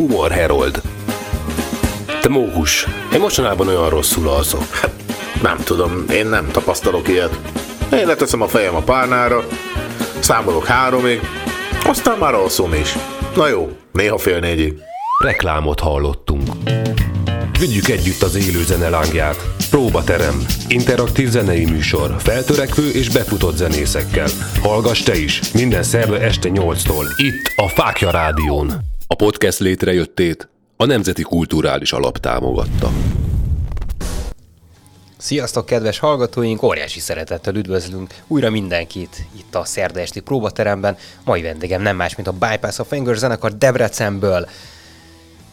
Humor 0.00 0.30
Herold. 0.30 0.80
Te 2.20 2.28
móhus, 2.28 2.86
én 3.12 3.20
mostanában 3.20 3.68
olyan 3.68 3.88
rosszul 3.88 4.28
alszok. 4.28 4.64
Nem 5.42 5.56
tudom, 5.56 6.04
én 6.12 6.26
nem 6.26 6.50
tapasztalok 6.50 7.08
ilyet. 7.08 7.38
Én 7.92 8.06
leteszem 8.06 8.40
a 8.40 8.48
fejem 8.48 8.74
a 8.74 8.80
párnára, 8.80 9.44
számolok 10.18 10.66
háromig, 10.66 11.20
aztán 11.86 12.18
már 12.18 12.34
alszom 12.34 12.74
is. 12.74 12.96
Na 13.34 13.48
jó, 13.48 13.76
néha 13.92 14.18
fél 14.18 14.38
négyig. 14.38 14.74
Reklámot 15.24 15.80
hallottunk. 15.80 16.48
Vigyük 17.58 17.88
együtt 17.88 18.22
az 18.22 18.34
élő 18.34 18.64
zene 18.64 18.88
lángját. 18.88 19.44
Próbaterem. 19.70 20.44
Interaktív 20.68 21.28
zenei 21.28 21.64
műsor. 21.64 22.14
Feltörekvő 22.18 22.90
és 22.90 23.08
befutott 23.08 23.56
zenészekkel. 23.56 24.28
Hallgass 24.62 25.02
te 25.02 25.16
is. 25.16 25.40
Minden 25.52 25.82
szerve 25.82 26.20
este 26.20 26.48
8-tól. 26.52 27.04
Itt 27.16 27.52
a 27.56 27.68
Fákja 27.68 28.10
Rádión. 28.10 28.89
A 29.20 29.22
podcast 29.22 29.58
létrejöttét 29.58 30.48
a 30.76 30.84
Nemzeti 30.84 31.22
Kulturális 31.22 31.92
Alap 31.92 32.18
támogatta. 32.18 32.90
Sziasztok, 35.16 35.66
kedves 35.66 35.98
hallgatóink! 35.98 36.62
Óriási 36.62 37.00
szeretettel 37.00 37.54
üdvözlünk 37.54 38.14
újra 38.26 38.50
mindenkit 38.50 39.26
itt 39.38 39.54
a 39.54 39.64
szerda 39.64 40.00
esti 40.00 40.20
próbateremben. 40.20 40.96
Mai 41.24 41.42
vendégem 41.42 41.82
nem 41.82 41.96
más, 41.96 42.16
mint 42.16 42.28
a 42.28 42.32
Bypass 42.32 42.78
of 42.78 42.92
Anger 42.92 43.16
zenekar 43.16 43.56
Debrecenből. 43.56 44.48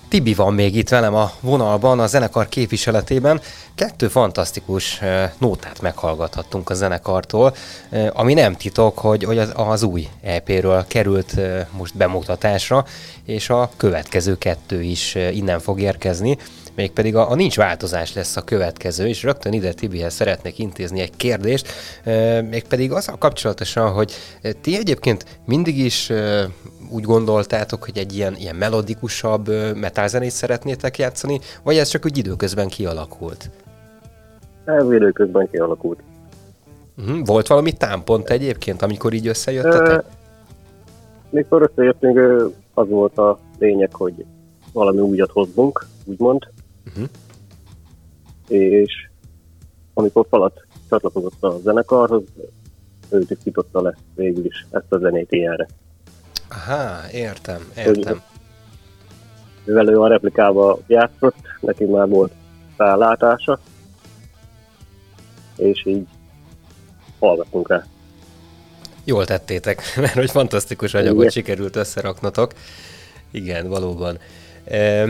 Tibi 0.09 0.33
van 0.33 0.53
még 0.53 0.75
itt 0.75 0.89
velem 0.89 1.15
a 1.15 1.31
vonalban, 1.39 1.99
a 1.99 2.07
zenekar 2.07 2.49
képviseletében. 2.49 3.41
Kettő 3.75 4.07
fantasztikus 4.07 5.01
nótát 5.37 5.81
meghallgathattunk 5.81 6.69
a 6.69 6.73
zenekartól, 6.73 7.55
ami 8.13 8.33
nem 8.33 8.55
titok, 8.55 8.99
hogy, 8.99 9.23
hogy 9.23 9.37
az, 9.37 9.51
az 9.55 9.83
új 9.83 10.07
EP-ről 10.21 10.85
került 10.87 11.35
most 11.71 11.97
bemutatásra, 11.97 12.85
és 13.25 13.49
a 13.49 13.69
következő 13.77 14.37
kettő 14.37 14.81
is 14.81 15.15
innen 15.15 15.59
fog 15.59 15.79
érkezni 15.79 16.37
mégpedig 16.77 17.15
a, 17.15 17.29
a 17.29 17.35
nincs 17.35 17.55
változás 17.55 18.13
lesz 18.13 18.37
a 18.37 18.41
következő, 18.41 19.07
és 19.07 19.23
rögtön 19.23 19.53
ide 19.53 19.73
Tibihez 19.73 20.13
szeretnék 20.13 20.59
intézni 20.59 21.01
egy 21.01 21.15
kérdést, 21.15 21.67
mégpedig 22.49 22.91
azzal 22.91 23.17
kapcsolatosan, 23.17 23.91
hogy 23.91 24.13
ti 24.61 24.77
egyébként 24.77 25.25
mindig 25.45 25.77
is 25.77 26.11
úgy 26.89 27.03
gondoltátok, 27.03 27.83
hogy 27.83 27.97
egy 27.97 28.15
ilyen, 28.15 28.35
ilyen 28.35 28.55
melodikusabb 28.55 29.47
metálzenét 29.75 30.31
szeretnétek 30.31 30.97
játszani, 30.97 31.39
vagy 31.63 31.77
ez 31.77 31.87
csak 31.87 32.05
úgy 32.05 32.17
időközben 32.17 32.67
kialakult? 32.67 33.49
Ez 34.65 34.91
időközben 34.91 35.49
kialakult. 35.51 35.99
Uh-huh. 36.97 37.25
Volt 37.25 37.47
valami 37.47 37.73
támpont 37.73 38.29
egyébként, 38.29 38.81
amikor 38.81 39.13
így 39.13 39.27
összejöttetek? 39.27 39.97
E, 39.97 40.03
mikor 41.29 41.61
összejöttünk, 41.61 42.51
az 42.73 42.89
volt 42.89 43.17
a 43.17 43.39
lényeg, 43.59 43.93
hogy 43.93 44.25
valami 44.73 44.99
újat 44.99 45.31
hozzunk, 45.31 45.85
úgymond. 46.05 46.47
Uh-huh. 46.87 47.07
És 48.47 49.09
amikor 49.93 50.25
Falat 50.29 50.65
csatlakozott 50.89 51.43
a 51.43 51.57
zenekarhoz, 51.63 52.23
ő 53.09 53.19
tisztította 53.23 53.81
le 53.81 53.97
végül 54.15 54.45
is 54.45 54.67
ezt 54.71 54.91
a 54.91 54.97
zenét 54.97 55.31
ilyenre. 55.31 55.67
Aha, 56.49 57.11
értem, 57.11 57.71
értem. 57.75 58.21
Mivel 59.63 59.87
ő 59.89 60.01
a 60.01 60.07
replikába 60.07 60.79
játszott, 60.87 61.35
neki 61.59 61.85
már 61.85 62.07
volt 62.07 62.31
fellátása, 62.75 63.59
és 65.55 65.85
így 65.85 66.07
hallgatunk 67.19 67.69
rá. 67.69 67.83
Jól 69.03 69.25
tettétek, 69.25 69.81
mert 69.95 70.13
hogy 70.13 70.31
fantasztikus 70.31 70.93
anyagot 70.93 71.19
Igen. 71.19 71.29
sikerült 71.29 71.75
összeraknotok. 71.75 72.51
Igen, 73.31 73.67
valóban. 73.67 74.17
E, 74.65 75.07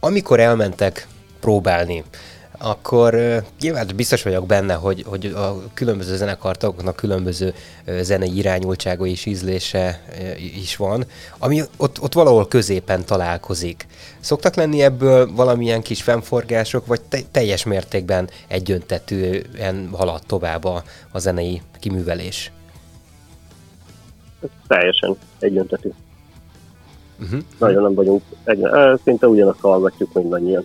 amikor 0.00 0.40
elmentek 0.40 1.06
próbálni, 1.40 2.04
akkor 2.58 3.14
nyilván 3.60 3.86
biztos 3.96 4.22
vagyok 4.22 4.46
benne, 4.46 4.74
hogy, 4.74 5.04
hogy 5.06 5.26
a 5.26 5.62
különböző 5.74 6.16
zenekartagoknak 6.16 6.96
különböző 6.96 7.54
zenei 8.00 8.36
irányultsága 8.36 9.06
és 9.06 9.26
ízlése 9.26 10.02
is 10.56 10.76
van, 10.76 11.04
ami 11.38 11.62
ott, 11.76 12.00
ott 12.00 12.12
valahol 12.12 12.48
középen 12.48 13.04
találkozik. 13.04 13.86
Szoktak 14.20 14.54
lenni 14.54 14.82
ebből 14.82 15.32
valamilyen 15.34 15.82
kis 15.82 16.02
fennforgások, 16.02 16.86
vagy 16.86 17.00
te, 17.00 17.18
teljes 17.30 17.64
mértékben 17.64 18.28
egyöntetűen 18.48 19.88
halad 19.92 20.22
tovább 20.26 20.64
a, 20.64 20.82
a 21.12 21.18
zenei 21.18 21.62
kiművelés? 21.80 22.52
Teljesen 24.66 25.16
egyöntetű. 25.38 25.90
Uh-huh. 27.20 27.40
Nagyon 27.58 27.82
nem 27.82 27.94
vagyunk, 27.94 28.22
egy, 28.44 28.62
szinte 29.04 29.26
ugyanazt 29.26 29.60
hallgatjuk 29.60 30.12
mindannyian. 30.12 30.64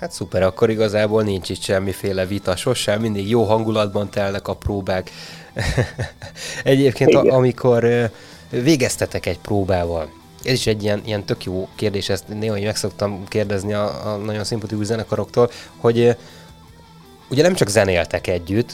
Hát 0.00 0.12
szuper, 0.12 0.42
akkor 0.42 0.70
igazából 0.70 1.22
nincs 1.22 1.48
itt 1.48 1.60
semmiféle 1.60 2.26
vita, 2.26 2.56
sosem, 2.56 3.00
mindig 3.00 3.28
jó 3.28 3.44
hangulatban 3.44 4.10
telnek 4.10 4.48
a 4.48 4.54
próbák. 4.54 5.10
Egyébként, 6.64 7.14
a, 7.14 7.20
amikor 7.20 8.10
végeztetek 8.50 9.26
egy 9.26 9.38
próbával, 9.38 10.08
ez 10.42 10.52
is 10.52 10.66
egy 10.66 10.82
ilyen, 10.82 11.02
ilyen 11.04 11.24
tök 11.24 11.44
jó 11.44 11.68
kérdés, 11.74 12.08
ezt 12.08 12.28
néha 12.28 12.60
meg 12.60 12.76
szoktam 12.76 13.24
kérdezni 13.28 13.72
a, 13.72 14.12
a 14.12 14.16
nagyon 14.16 14.44
szimpatikus 14.44 14.86
zenekaroktól, 14.86 15.50
hogy 15.76 16.16
ugye 17.30 17.42
nem 17.42 17.54
csak 17.54 17.68
zenéltek 17.68 18.26
együtt, 18.26 18.72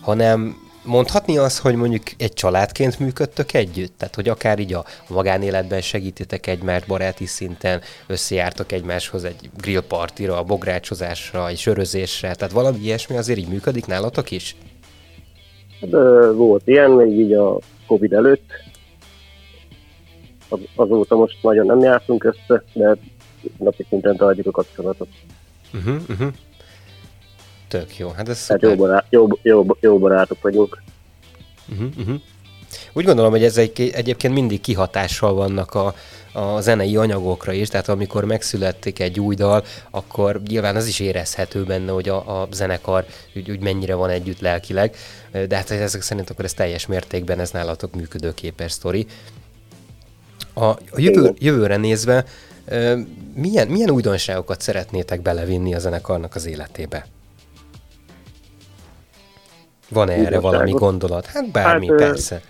hanem 0.00 0.69
mondhatni 0.84 1.38
az, 1.38 1.58
hogy 1.58 1.74
mondjuk 1.74 2.02
egy 2.16 2.32
családként 2.32 2.98
működtök 2.98 3.52
együtt? 3.52 3.98
Tehát, 3.98 4.14
hogy 4.14 4.28
akár 4.28 4.58
így 4.58 4.72
a 4.72 4.84
magánéletben 5.08 5.80
segítitek 5.80 6.46
egymást 6.46 6.86
baráti 6.86 7.26
szinten, 7.26 7.80
összejártok 8.06 8.72
egymáshoz 8.72 9.24
egy 9.24 9.50
grillpartira, 9.56 10.38
a 10.38 10.42
bográcsozásra, 10.42 11.48
egy 11.48 11.58
sörözésre, 11.58 12.34
tehát 12.34 12.52
valami 12.52 12.78
ilyesmi 12.78 13.16
azért 13.16 13.38
így 13.38 13.48
működik 13.48 13.86
nálatok 13.86 14.30
is? 14.30 14.56
De 15.80 15.98
hát, 15.98 16.34
volt 16.34 16.62
ilyen, 16.66 16.90
még 16.90 17.18
így 17.18 17.32
a 17.32 17.58
Covid 17.86 18.12
előtt. 18.12 18.50
azóta 20.74 21.16
most 21.16 21.36
nagyon 21.42 21.66
nem 21.66 21.78
jártunk 21.78 22.24
össze, 22.24 22.64
de 22.72 22.96
napi 23.58 23.86
szinten 23.88 24.16
tartjuk 24.16 24.46
a 24.46 24.50
kapcsolatot. 24.50 25.08
Uh-huh, 25.74 26.02
uh-huh. 26.08 26.32
Tök 27.70 27.98
jó, 27.98 28.08
hát 28.08 28.28
ez 28.28 28.46
hát 28.46 28.62
jó, 28.62 28.74
barát, 28.74 29.06
jó, 29.10 29.26
jó, 29.42 29.66
jó 29.80 29.98
barátok 29.98 30.42
vagyunk. 30.42 30.82
Uh-huh, 31.72 31.88
uh-huh. 31.98 32.20
Úgy 32.92 33.04
gondolom, 33.04 33.30
hogy 33.30 33.44
ez 33.44 33.56
egy, 33.56 33.90
egyébként 33.94 34.34
mindig 34.34 34.60
kihatással 34.60 35.34
vannak 35.34 35.74
a, 35.74 35.94
a 36.32 36.60
zenei 36.60 36.96
anyagokra 36.96 37.52
is, 37.52 37.68
tehát 37.68 37.88
amikor 37.88 38.24
megszületik 38.24 38.98
egy 38.98 39.20
új 39.20 39.34
dal, 39.34 39.64
akkor 39.90 40.40
nyilván 40.46 40.76
az 40.76 40.86
is 40.86 41.00
érezhető 41.00 41.64
benne, 41.64 41.92
hogy 41.92 42.08
a, 42.08 42.42
a 42.42 42.48
zenekar 42.52 43.04
úgy, 43.36 43.50
úgy 43.50 43.60
mennyire 43.60 43.94
van 43.94 44.10
együtt 44.10 44.40
lelkileg, 44.40 44.96
de 45.48 45.56
hát 45.56 45.70
ezek 45.70 46.02
szerint 46.02 46.30
akkor 46.30 46.44
ez 46.44 46.54
teljes 46.54 46.86
mértékben 46.86 47.40
ez 47.40 47.50
nálatok 47.50 47.94
működőképes 47.94 48.72
sztori. 48.72 49.06
A, 50.54 50.64
a 50.64 50.78
jövő, 50.96 51.34
jövőre 51.38 51.76
nézve, 51.76 52.24
milyen, 53.34 53.68
milyen 53.68 53.90
újdonságokat 53.90 54.60
szeretnétek 54.60 55.22
belevinni 55.22 55.74
a 55.74 55.78
zenekarnak 55.78 56.34
az 56.34 56.46
életébe? 56.46 57.06
Van-e 59.90 60.12
erre 60.12 60.40
valami 60.40 60.70
gondolat? 60.70 61.26
Hát 61.26 61.50
bármi, 61.50 61.88
hát, 61.88 61.96
persze. 61.96 62.40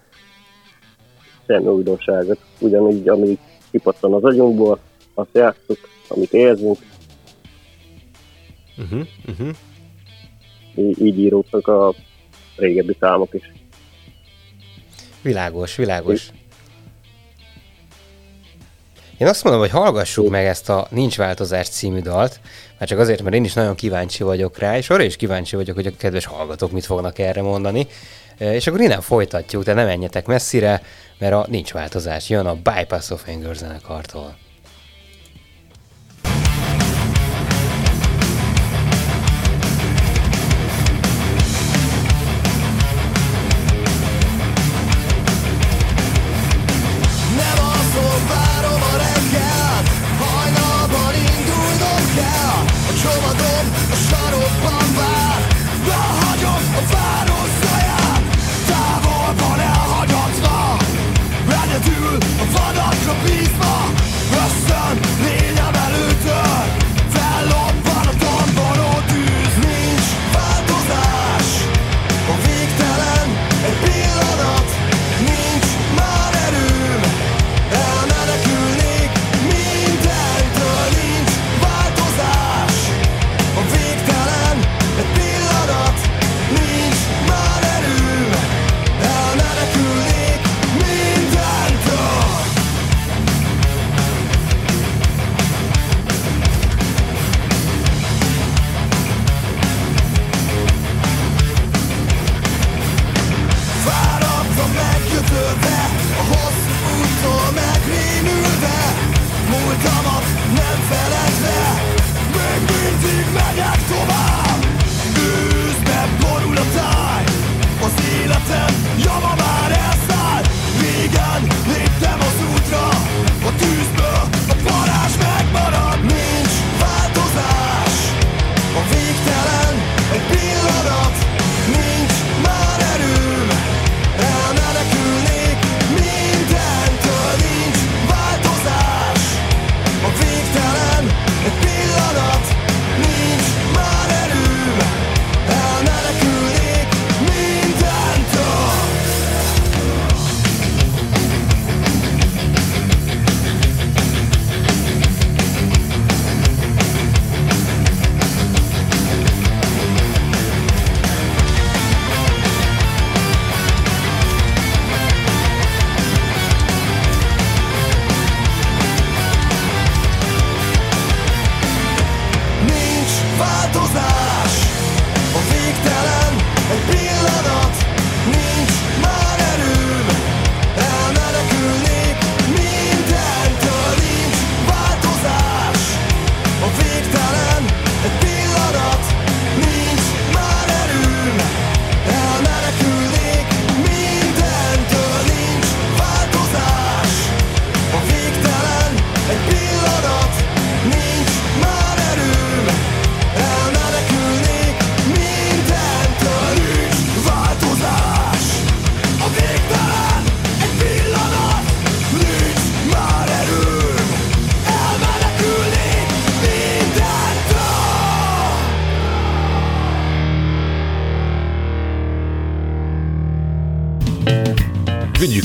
Semmi 1.47 1.67
újdonságot. 1.67 2.39
Ugyanígy, 2.59 3.09
ami 3.09 3.39
kipattan 3.71 4.15
az 4.15 4.25
agyunkból, 4.25 4.79
azt 5.15 5.29
játszuk, 5.33 5.79
amit 6.09 6.33
érzünk. 6.33 6.79
Uh-huh, 8.79 9.07
uh-huh. 9.29 9.49
Így, 10.75 11.03
így 11.03 11.19
íródtak 11.19 11.69
a 11.69 11.95
régebbi 12.57 12.97
számok 13.01 13.35
is. 13.35 13.53
Világos, 15.23 15.77
világos. 15.77 16.31
Én 19.19 19.27
azt 19.27 19.45
mondom, 19.45 19.63
hogy 19.63 19.71
hallgassuk 19.71 20.29
meg 20.29 20.47
ezt 20.47 20.69
a 20.69 20.87
Nincs 20.91 21.17
Változás 21.17 21.69
című 21.69 22.01
dalt, 22.01 22.41
már 22.81 22.89
csak 22.89 22.99
azért, 22.99 23.23
mert 23.23 23.35
én 23.35 23.45
is 23.45 23.53
nagyon 23.53 23.75
kíváncsi 23.75 24.23
vagyok 24.23 24.59
rá, 24.59 24.77
és 24.77 24.91
arra 24.91 25.03
is 25.03 25.17
kíváncsi 25.17 25.57
vagyok, 25.57 25.75
hogy 25.75 25.87
a 25.87 25.91
kedves 25.99 26.25
hallgatók 26.25 26.73
mit 26.73 26.85
fognak 26.85 27.19
erre 27.19 27.43
mondani. 27.43 27.87
És 28.39 28.67
akkor 28.67 28.81
innen 28.81 29.01
folytatjuk, 29.01 29.63
de 29.63 29.73
nem 29.73 29.87
menjetek 29.87 30.27
messzire, 30.27 30.83
mert 31.19 31.33
a 31.33 31.47
Nincs 31.49 31.73
Változás 31.73 32.29
jön 32.29 32.47
a 32.47 32.55
Bypass 32.55 33.11
of 33.11 33.29
Anger 33.29 33.55
zenekartól. 33.55 34.37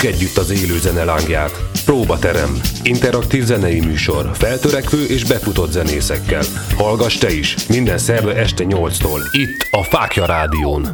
Együtt 0.06 0.38
az 0.38 0.50
élő 0.50 0.80
zene 0.80 1.04
lángját. 1.04 1.52
Próbaterem. 1.86 2.60
Interaktív 2.84 3.44
zenei 3.44 3.80
műsor. 3.80 4.30
Feltörekvő 4.34 5.06
és 5.06 5.24
befutott 5.24 5.72
zenészekkel. 5.72 6.44
Hallgass 6.78 7.18
te 7.18 7.32
is. 7.32 7.68
Minden 7.68 7.98
szerve 7.98 8.36
este 8.36 8.64
8-tól. 8.68 9.20
Itt 9.32 9.68
a 9.72 9.84
Fákja 9.84 10.26
Rádión. 10.26 10.88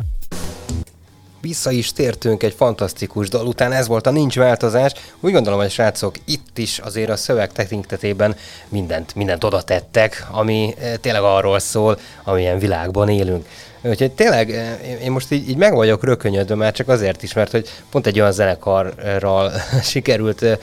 Vissza 1.42 1.72
is 1.72 1.94
tértünk 1.94 2.44
egy 2.44 2.54
fantasztikus 2.54 3.30
dal 3.30 3.46
után, 3.46 3.72
ez 3.72 3.88
volt 3.88 4.08
a 4.08 4.12
Nincs 4.12 4.36
Változás. 4.36 4.92
Úgy 5.20 5.32
gondolom, 5.32 5.60
hogy 5.60 5.72
srácok, 5.72 6.16
itt 6.26 6.58
is 6.58 6.80
azért 6.80 7.10
a 7.10 7.16
szöveg 7.16 7.52
tekintetében 7.52 8.36
mindent, 8.70 9.16
mindent 9.16 9.44
oda 9.44 9.62
tettek, 9.62 10.28
ami 10.32 10.76
eh, 10.80 10.94
tényleg 11.02 11.22
arról 11.22 11.60
szól, 11.60 12.00
amilyen 12.24 12.60
világban 12.60 13.10
élünk. 13.10 13.46
Úgyhogy 13.84 14.12
tényleg 14.12 14.52
eh, 14.52 15.04
én 15.04 15.12
most 15.12 15.32
így, 15.32 15.50
így 15.50 15.58
meg 15.58 15.74
vagyok 15.74 16.04
rökönyödve 16.04 16.56
már 16.56 16.74
csak 16.74 16.88
azért 16.88 17.24
is, 17.24 17.34
mert 17.34 17.52
hogy 17.52 17.70
pont 17.90 18.08
egy 18.08 18.20
olyan 18.20 18.32
zenekarral 18.32 19.52
sikerült 19.92 20.42
eh, 20.42 20.58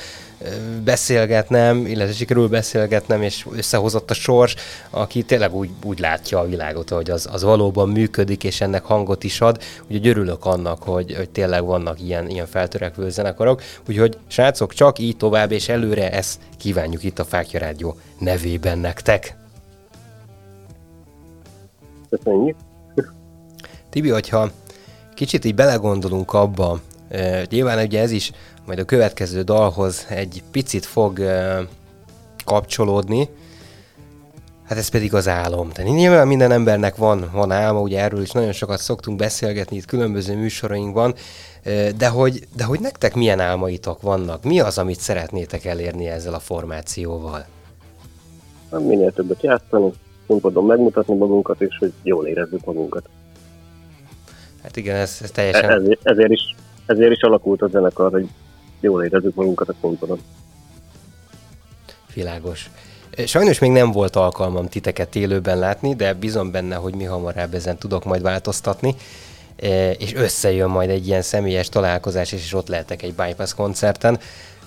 beszélgetnem, 0.85 1.87
illetve 1.87 2.13
sikerül 2.13 2.49
beszélgetnem, 2.49 3.23
és 3.23 3.47
összehozott 3.57 4.11
a 4.11 4.15
sors, 4.15 4.55
aki 4.91 5.23
tényleg 5.23 5.55
úgy, 5.55 5.71
úgy 5.85 5.99
látja 5.99 6.39
a 6.39 6.47
világot, 6.47 6.89
hogy 6.89 7.11
az, 7.11 7.29
az 7.33 7.43
valóban 7.43 7.89
működik, 7.89 8.45
és 8.45 8.61
ennek 8.61 8.85
hangot 8.85 9.25
is 9.25 9.41
ad. 9.41 9.63
Úgyhogy 9.83 10.07
örülök 10.07 10.45
annak, 10.45 10.83
hogy, 10.83 11.15
hogy 11.17 11.31
tényleg 11.31 11.65
vannak 11.65 12.01
ilyen, 12.01 12.29
ilyen 12.29 12.47
feltörekvő 12.47 13.11
zenekarok. 13.11 13.63
Úgyhogy 13.89 14.19
srácok, 14.27 14.75
csak 14.75 14.99
így 14.99 15.17
tovább, 15.17 15.53
és 15.53 15.69
előre 15.69 16.13
ezt 16.13 16.41
kívánjuk 16.59 17.05
itt 17.05 17.19
a 17.19 17.25
Fákja 17.25 17.61
Rádió 17.61 17.97
nevében 18.19 18.79
nektek. 18.79 19.37
Köszönjük. 22.11 22.57
Tibi, 23.91 24.09
hogyha 24.09 24.51
kicsit 25.15 25.45
így 25.45 25.55
belegondolunk 25.55 26.33
abba, 26.33 26.81
e, 27.09 27.47
nyilván 27.51 27.85
ugye 27.85 28.01
ez 28.01 28.11
is 28.11 28.33
majd 28.67 28.79
a 28.79 28.85
következő 28.85 29.43
dalhoz 29.43 30.07
egy 30.09 30.43
picit 30.51 30.87
fog 30.87 31.21
e, 31.21 31.67
kapcsolódni, 32.45 33.29
hát 34.65 34.79
ez 34.79 34.89
pedig 34.89 35.15
az 35.15 35.29
álom. 35.29 35.71
Tehát 35.71 35.91
nyilván 35.91 36.27
minden 36.27 36.51
embernek 36.51 36.97
van, 36.97 37.31
van 37.33 37.51
álma, 37.51 37.81
ugye 37.81 38.01
erről 38.01 38.23
is 38.23 38.31
nagyon 38.31 38.53
sokat 38.53 38.81
szoktunk 38.81 39.19
beszélgetni 39.19 39.77
itt 39.77 39.85
különböző 39.85 40.37
műsorainkban, 40.37 41.15
e, 41.63 41.93
de 41.93 42.09
hogy, 42.09 42.47
de 42.57 42.65
hogy 42.65 42.81
nektek 42.81 43.15
milyen 43.15 43.41
álmaitok 43.41 44.03
vannak? 44.03 44.45
Mi 44.45 44.61
az, 44.61 44.79
amit 44.79 45.01
szeretnétek 45.01 45.65
elérni 45.65 46.07
ezzel 46.07 46.35
a 46.35 46.39
formációval? 46.39 47.47
Minél 48.71 49.13
többet 49.13 49.43
játszani, 49.43 49.93
színpadon 50.27 50.65
megmutatni 50.65 51.17
magunkat, 51.17 51.61
és 51.61 51.77
hogy 51.79 51.93
jól 52.03 52.27
érezzük 52.27 52.65
magunkat. 52.65 53.09
Hát 54.69 54.77
igen, 54.77 54.97
ez, 54.97 55.19
ez 55.23 55.31
teljesen... 55.31 55.71
Ezért, 55.71 56.01
ezért, 56.03 56.31
is, 56.31 56.55
ezért 56.87 57.11
is 57.11 57.21
alakult 57.21 57.63
a 57.63 57.69
zenekar, 57.69 58.11
hogy 58.11 58.29
jól 58.81 59.05
érezzük 59.05 59.35
magunkat 59.35 59.69
a 59.69 59.75
színpadon. 59.81 60.21
Világos. 62.15 62.71
Sajnos 63.27 63.59
még 63.59 63.71
nem 63.71 63.93
volt 63.93 64.17
alkalmam 64.17 64.69
titeket 64.69 65.17
élőben 65.17 65.59
látni, 65.59 65.95
de 65.95 66.15
bizony 66.15 66.51
benne, 66.51 66.75
hogy 66.75 66.95
mi 66.95 67.05
hamarabb 67.05 67.55
ezen 67.55 67.79
tudok 67.79 68.05
majd 68.05 68.23
változtatni, 68.23 68.95
e, 69.57 69.91
és 69.91 70.15
összejön 70.15 70.71
majd 70.71 70.91
egy 70.91 71.07
ilyen 71.07 71.23
személyes 71.23 71.69
találkozás, 71.69 72.33
és 72.33 72.55
ott 72.55 72.69
lehetek 72.69 73.03
egy 73.03 73.15
bypass 73.15 73.55
koncerten. 73.55 74.19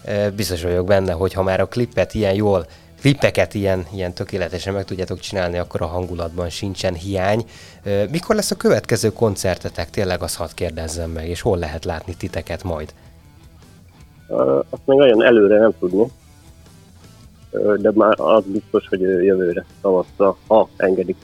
E, 0.04 0.30
biztos 0.30 0.64
vagyok 0.64 0.86
benne, 0.86 1.12
hogy 1.12 1.34
ha 1.34 1.44
már 1.44 1.60
a 1.60 1.68
klippet 1.68 2.14
ilyen 2.14 2.34
jól 2.34 2.66
klippeket 3.02 3.54
ilyen, 3.54 3.86
ilyen 3.94 4.14
tökéletesen 4.14 4.74
meg 4.74 4.86
tudjátok 4.86 5.20
csinálni, 5.20 5.58
akkor 5.58 5.82
a 5.82 5.86
hangulatban 5.86 6.50
sincsen 6.50 6.94
hiány. 6.94 7.46
Mikor 8.12 8.36
lesz 8.36 8.52
a 8.52 8.56
következő 8.56 9.14
koncertetek? 9.14 9.90
Tényleg 9.90 10.22
azt 10.22 10.36
hadd 10.36 10.50
kérdezzem 10.54 11.10
meg, 11.10 11.28
és 11.28 11.42
hol 11.42 11.58
lehet 11.58 11.86
látni 11.86 12.16
titeket 12.16 12.64
majd? 12.64 12.94
Azt 14.70 14.82
még 14.86 14.98
nagyon 14.98 15.24
előre 15.24 15.60
nem 15.60 15.74
tudni, 15.80 16.06
de 17.78 17.92
már 17.94 18.14
az 18.18 18.44
biztos, 18.46 18.88
hogy 18.88 19.02
jövőre 19.02 19.66
tavaszra, 19.82 20.38
ha 20.48 20.70
engedik. 20.78 21.16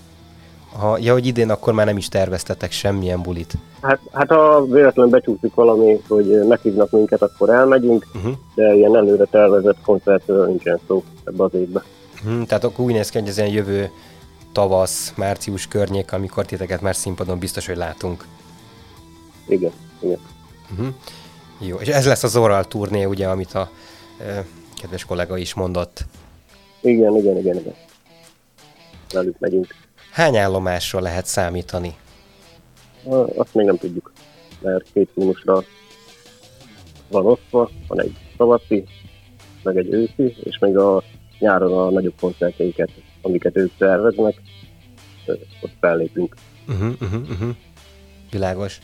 Ha, 0.78 0.98
ja, 0.98 1.14
hogy 1.14 1.26
idén 1.26 1.50
akkor 1.50 1.74
már 1.74 1.86
nem 1.86 1.98
is 1.98 2.08
terveztetek 2.08 2.72
semmilyen 2.72 3.22
bulit. 3.22 3.54
Hát, 3.88 4.00
hát 4.14 4.30
ha 4.30 4.66
véletlenül 4.66 5.12
becsúszik 5.12 5.54
valami, 5.54 6.02
hogy 6.08 6.46
meghívnak 6.48 6.92
minket, 6.92 7.22
akkor 7.22 7.50
elmegyünk, 7.50 8.08
uh-huh. 8.16 8.34
de 8.56 8.74
ilyen 8.74 8.96
előre 8.96 9.26
tervezett 9.26 9.82
koncertről 9.82 10.48
nincsen 10.48 10.80
szó 10.88 11.04
ebbe 11.24 11.44
az 11.44 11.54
évbe. 11.54 11.84
Uh-huh, 12.24 12.46
tehát 12.46 12.64
akkor 12.64 12.86
úgy 12.86 12.94
néz 12.94 13.10
ki, 13.10 13.20
hogy 13.20 13.28
ez 13.28 13.38
ilyen 13.38 13.50
jövő 13.50 13.90
tavasz, 14.52 15.14
március 15.16 15.68
környék, 15.68 16.12
amikor 16.12 16.46
titeket 16.46 16.82
már 16.82 16.96
színpadon 16.96 17.40
biztos, 17.40 17.68
hogy 17.68 17.78
látunk. 17.78 18.26
Igen, 19.48 19.72
igen. 20.00 20.20
Uh-huh. 20.72 20.88
Jó, 21.60 21.78
és 21.78 21.88
ez 21.88 22.06
lesz 22.06 22.24
az 22.24 22.36
Oral 22.36 22.64
turné, 22.64 23.04
ugye, 23.04 23.28
amit 23.28 23.54
a 23.54 23.70
uh, 24.20 24.46
kedves 24.82 25.06
kollega 25.06 25.38
is 25.38 25.54
mondott. 25.54 26.06
Igen, 26.82 27.16
igen, 27.16 27.38
igen, 27.38 27.56
igen. 27.56 27.74
Velük 29.14 29.40
megyünk. 29.40 29.68
Hány 30.12 30.38
állomásról 30.38 31.02
lehet 31.02 31.26
számítani? 31.26 31.96
Azt 33.36 33.54
még 33.54 33.66
nem 33.66 33.78
tudjuk, 33.78 34.12
mert 34.62 34.86
két 34.94 35.10
tímusra 35.16 35.64
van 37.08 37.26
osztva, 37.26 37.70
van 37.88 38.02
egy 38.02 38.16
tavaszi, 38.38 38.84
meg 39.64 39.78
egy 39.78 39.94
őszi, 39.94 40.36
és 40.44 40.58
még 40.60 40.78
a 40.78 41.04
nyáron 41.40 41.78
a 41.78 41.90
nagyobb 41.90 42.14
koncertjeiket, 42.20 42.90
amiket 43.22 43.58
ők 43.58 43.72
szerveznek, 43.78 44.42
ott 45.62 45.72
fellépünk. 45.80 46.36
Uh-huh, 46.68 46.94
uh-huh, 47.02 47.30
uh-huh. 47.30 47.56
Világos. 48.32 48.80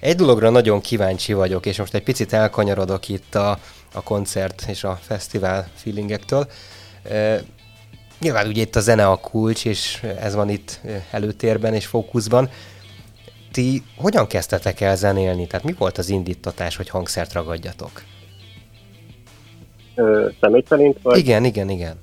Egy 0.00 0.16
dologra 0.16 0.50
nagyon 0.50 0.80
kíváncsi 0.80 1.32
vagyok, 1.32 1.66
és 1.66 1.78
most 1.78 1.94
egy 1.94 2.02
picit 2.02 2.32
elkanyarodok 2.32 3.08
itt 3.08 3.34
a, 3.34 3.58
a 3.94 4.02
koncert 4.02 4.64
és 4.68 4.84
a 4.84 4.98
fesztivál 5.00 5.68
feelingektől. 5.74 6.46
Nyilván 8.20 8.46
ugye 8.46 8.62
itt 8.62 8.76
a 8.76 8.80
zene 8.80 9.06
a 9.06 9.16
kulcs, 9.16 9.64
és 9.64 10.02
ez 10.02 10.34
van 10.34 10.48
itt 10.48 10.80
előtérben 11.10 11.74
és 11.74 11.86
fókuszban. 11.86 12.50
Ti 13.54 13.82
hogyan 13.96 14.26
kezdtetek 14.26 14.80
el 14.80 14.96
zenélni? 14.96 15.46
Tehát 15.46 15.64
mi 15.64 15.74
volt 15.78 15.98
az 15.98 16.08
indítatás, 16.08 16.76
hogy 16.76 16.88
hangszert 16.88 17.32
ragadjatok? 17.32 17.90
Ö, 19.94 20.28
személy 20.40 20.62
szerint? 20.66 21.02
Vagy? 21.02 21.18
Igen, 21.18 21.44
igen, 21.44 21.68
igen. 21.68 21.96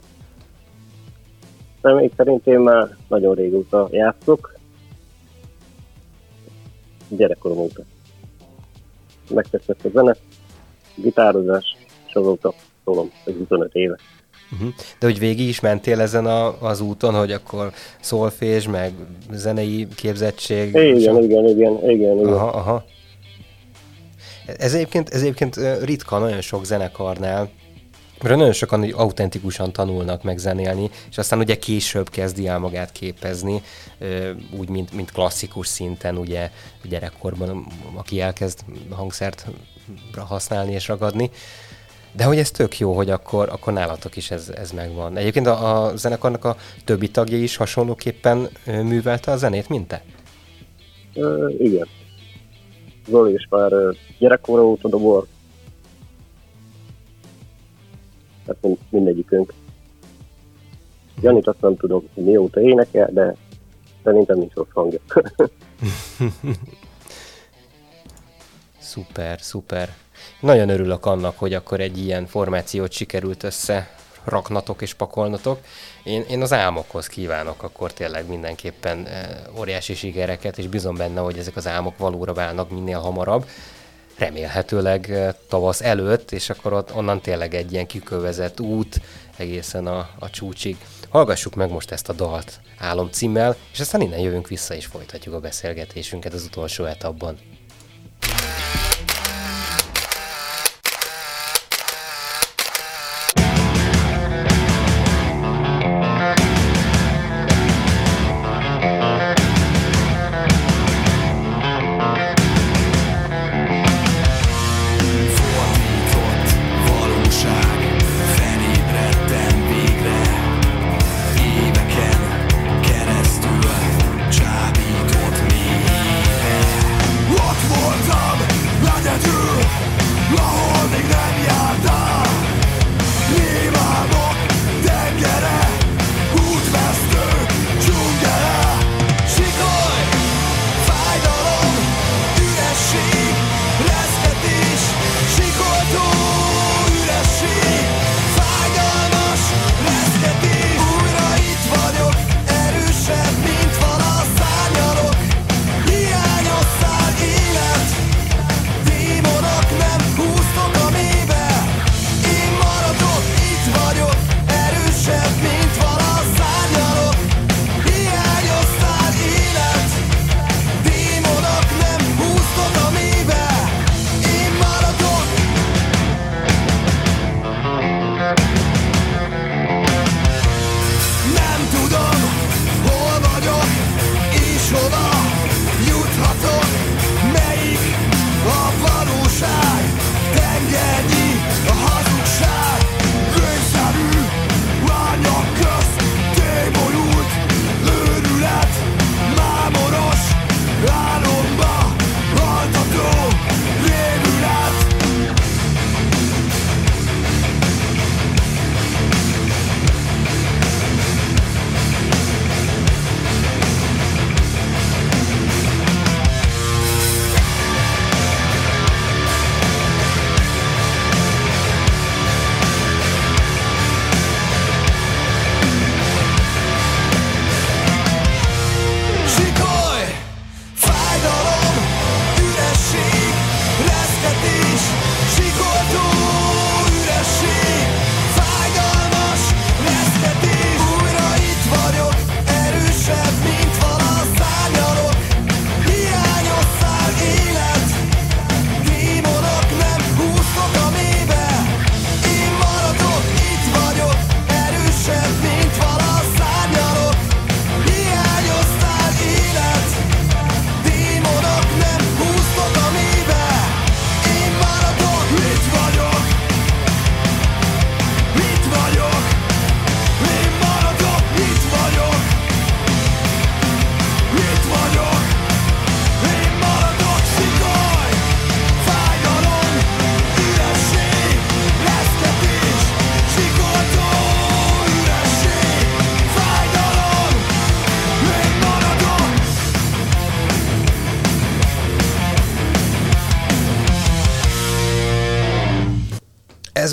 Személy 1.81 2.11
szerint 2.17 2.47
én 2.47 2.59
már 2.59 2.97
nagyon 3.07 3.35
régóta 3.35 3.87
játszok. 3.91 4.59
Gyerekkorom 7.07 7.57
óta. 7.57 7.83
Megtetszett 9.29 9.85
a 9.85 9.89
zene, 9.93 10.15
gitározás, 10.95 11.75
és 12.07 12.13
azóta 12.13 12.53
szólom, 12.83 13.11
hogy 13.23 13.35
25 13.37 13.75
éve. 13.75 13.97
Uh-huh. 14.51 14.73
De 14.99 15.05
hogy 15.05 15.19
végig 15.19 15.47
is 15.47 15.59
mentél 15.59 16.01
ezen 16.01 16.25
a, 16.25 16.61
az 16.61 16.81
úton, 16.81 17.13
hogy 17.13 17.31
akkor 17.31 17.71
szolfés, 18.01 18.67
meg 18.67 18.93
zenei 19.31 19.87
képzettség? 19.95 20.67
Igen, 20.67 21.15
a... 21.15 21.19
igen, 21.19 21.47
igen, 21.47 21.89
igen, 21.89 22.17
igen. 22.19 22.33
Aha, 22.33 22.47
aha. 22.47 22.85
Ez 24.57 24.73
egyébként, 24.73 25.09
ez 25.09 25.21
egyébként 25.21 25.59
ritka 25.83 26.17
nagyon 26.17 26.41
sok 26.41 26.65
zenekarnál, 26.65 27.49
mert 28.21 28.37
nagyon 28.37 28.53
sokan 28.53 28.79
hogy 28.79 28.93
autentikusan 28.95 29.71
tanulnak 29.71 30.23
meg 30.23 30.37
zenélni, 30.37 30.89
és 31.09 31.17
aztán 31.17 31.39
ugye 31.39 31.55
később 31.55 32.09
kezdi 32.09 32.47
el 32.47 32.59
magát 32.59 32.91
képezni, 32.91 33.61
úgy, 34.57 34.69
mint, 34.69 34.93
mint 34.93 35.11
klasszikus 35.11 35.67
szinten, 35.67 36.17
ugye 36.17 36.49
gyerekkorban, 36.83 37.67
aki 37.95 38.21
elkezd 38.21 38.59
hangszert 38.89 39.45
használni 40.15 40.73
és 40.73 40.87
ragadni. 40.87 41.29
De 42.15 42.23
hogy 42.23 42.37
ez 42.37 42.51
tök 42.51 42.79
jó, 42.79 42.93
hogy 42.93 43.09
akkor, 43.09 43.49
akkor 43.49 43.73
nálatok 43.73 44.15
is 44.15 44.31
ez, 44.31 44.49
ez 44.49 44.71
megvan. 44.71 45.17
Egyébként 45.17 45.47
a, 45.47 45.85
a 45.85 45.95
zenekarnak 45.95 46.45
a 46.45 46.55
többi 46.85 47.11
tagja 47.11 47.37
is 47.37 47.55
hasonlóképpen 47.55 48.49
művelte 48.65 49.31
a 49.31 49.37
zenét, 49.37 49.69
mint 49.69 49.87
te? 49.87 50.03
Uh, 51.15 51.55
igen. 51.59 51.87
Zoli 53.07 53.33
is 53.33 53.47
már 53.49 53.71
gyerekkora 54.19 54.65
óta 54.65 54.89
dobol. 54.89 55.27
Hát 58.47 58.57
mindegyikünk. 58.89 59.53
Janit 61.21 61.47
azt 61.47 61.61
nem 61.61 61.77
tudom, 61.77 62.03
mióta 62.13 62.61
énekel, 62.61 63.09
de 63.13 63.35
szerintem 64.03 64.37
nincs 64.37 64.53
rossz 64.53 64.67
hangja. 64.73 64.99
szuper, 68.79 69.41
szuper. 69.41 69.93
Nagyon 70.39 70.69
örülök 70.69 71.05
annak, 71.05 71.39
hogy 71.39 71.53
akkor 71.53 71.79
egy 71.79 71.97
ilyen 71.97 72.25
formációt 72.25 72.91
sikerült 72.91 73.43
össze 73.43 73.89
raknatok 74.23 74.81
és 74.81 74.93
pakolnatok. 74.93 75.59
Én, 76.03 76.25
én 76.29 76.41
az 76.41 76.53
álmokhoz 76.53 77.07
kívánok 77.07 77.63
akkor 77.63 77.93
tényleg 77.93 78.27
mindenképpen 78.27 79.07
óriási 79.57 79.95
sikereket, 79.95 80.57
és 80.57 80.67
bizony 80.67 80.95
benne, 80.95 81.19
hogy 81.19 81.37
ezek 81.37 81.55
az 81.55 81.67
álmok 81.67 81.97
valóra 81.97 82.33
válnak 82.33 82.69
minél 82.69 82.99
hamarabb. 82.99 83.45
Remélhetőleg 84.17 85.33
tavasz 85.49 85.81
előtt, 85.81 86.31
és 86.31 86.49
akkor 86.49 86.73
ott 86.73 86.95
onnan 86.95 87.21
tényleg 87.21 87.53
egy 87.53 87.71
ilyen 87.71 87.87
kikövezett 87.87 88.59
út 88.59 89.01
egészen 89.37 89.87
a, 89.87 90.09
a 90.19 90.29
csúcsig. 90.29 90.77
Hallgassuk 91.09 91.55
meg 91.55 91.71
most 91.71 91.91
ezt 91.91 92.09
a 92.09 92.13
dalt 92.13 92.59
álom 92.77 93.09
címmel, 93.11 93.55
és 93.73 93.79
aztán 93.79 94.01
innen 94.01 94.19
jövünk 94.19 94.47
vissza, 94.47 94.73
és 94.73 94.85
folytatjuk 94.85 95.35
a 95.35 95.39
beszélgetésünket 95.39 96.33
az 96.33 96.43
utolsó 96.43 96.85
etapban. 96.85 97.37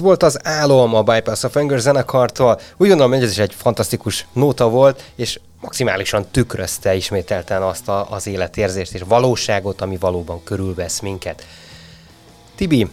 Volt 0.09 0.23
az 0.23 0.39
álom 0.43 0.95
a 0.95 1.03
Bypass 1.03 1.43
of 1.43 1.57
Anger 1.57 1.79
zenekartól. 1.79 2.61
Úgy 2.77 2.89
gondolom, 2.89 3.13
hogy 3.13 3.23
ez 3.23 3.31
is 3.31 3.39
egy 3.39 3.55
fantasztikus 3.55 4.27
nóta 4.33 4.69
volt, 4.69 5.05
és 5.15 5.41
maximálisan 5.61 6.27
tükrözte 6.31 6.95
ismételten 6.95 7.63
azt 7.63 7.89
a, 7.89 8.11
az 8.11 8.27
életérzést 8.27 8.95
és 8.95 9.03
valóságot, 9.09 9.81
ami 9.81 9.97
valóban 9.97 10.45
körülvesz 10.45 11.01
minket. 11.01 11.47
Tibi, 12.55 12.91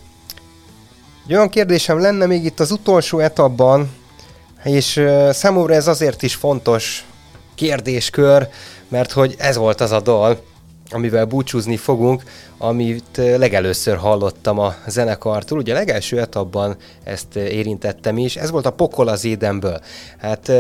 egy 1.25 1.33
olyan 1.33 1.49
kérdésem 1.49 1.99
lenne 1.99 2.25
még 2.25 2.45
itt 2.45 2.59
az 2.59 2.71
utolsó 2.71 3.19
etapban, 3.19 3.91
és 4.63 5.05
számomra 5.31 5.73
ez 5.73 5.87
azért 5.87 6.21
is 6.21 6.35
fontos 6.35 7.05
kérdéskör, 7.55 8.47
mert 8.87 9.11
hogy 9.11 9.35
ez 9.37 9.55
volt 9.55 9.81
az 9.81 9.91
a 9.91 9.99
dal, 9.99 10.43
amivel 10.91 11.25
búcsúzni 11.25 11.77
fogunk, 11.77 12.23
amit 12.57 13.17
legelőször 13.17 13.97
hallottam 13.97 14.59
a 14.59 14.73
zenekartól. 14.87 15.57
Ugye 15.57 15.73
a 15.73 15.77
legelső 15.77 16.19
etapban 16.19 16.75
ezt 17.03 17.35
érintettem 17.35 18.17
is, 18.17 18.35
ez 18.35 18.51
volt 18.51 18.65
a 18.65 18.71
Pokol 18.71 19.07
az 19.07 19.25
édenből. 19.25 19.79
Hát 20.17 20.51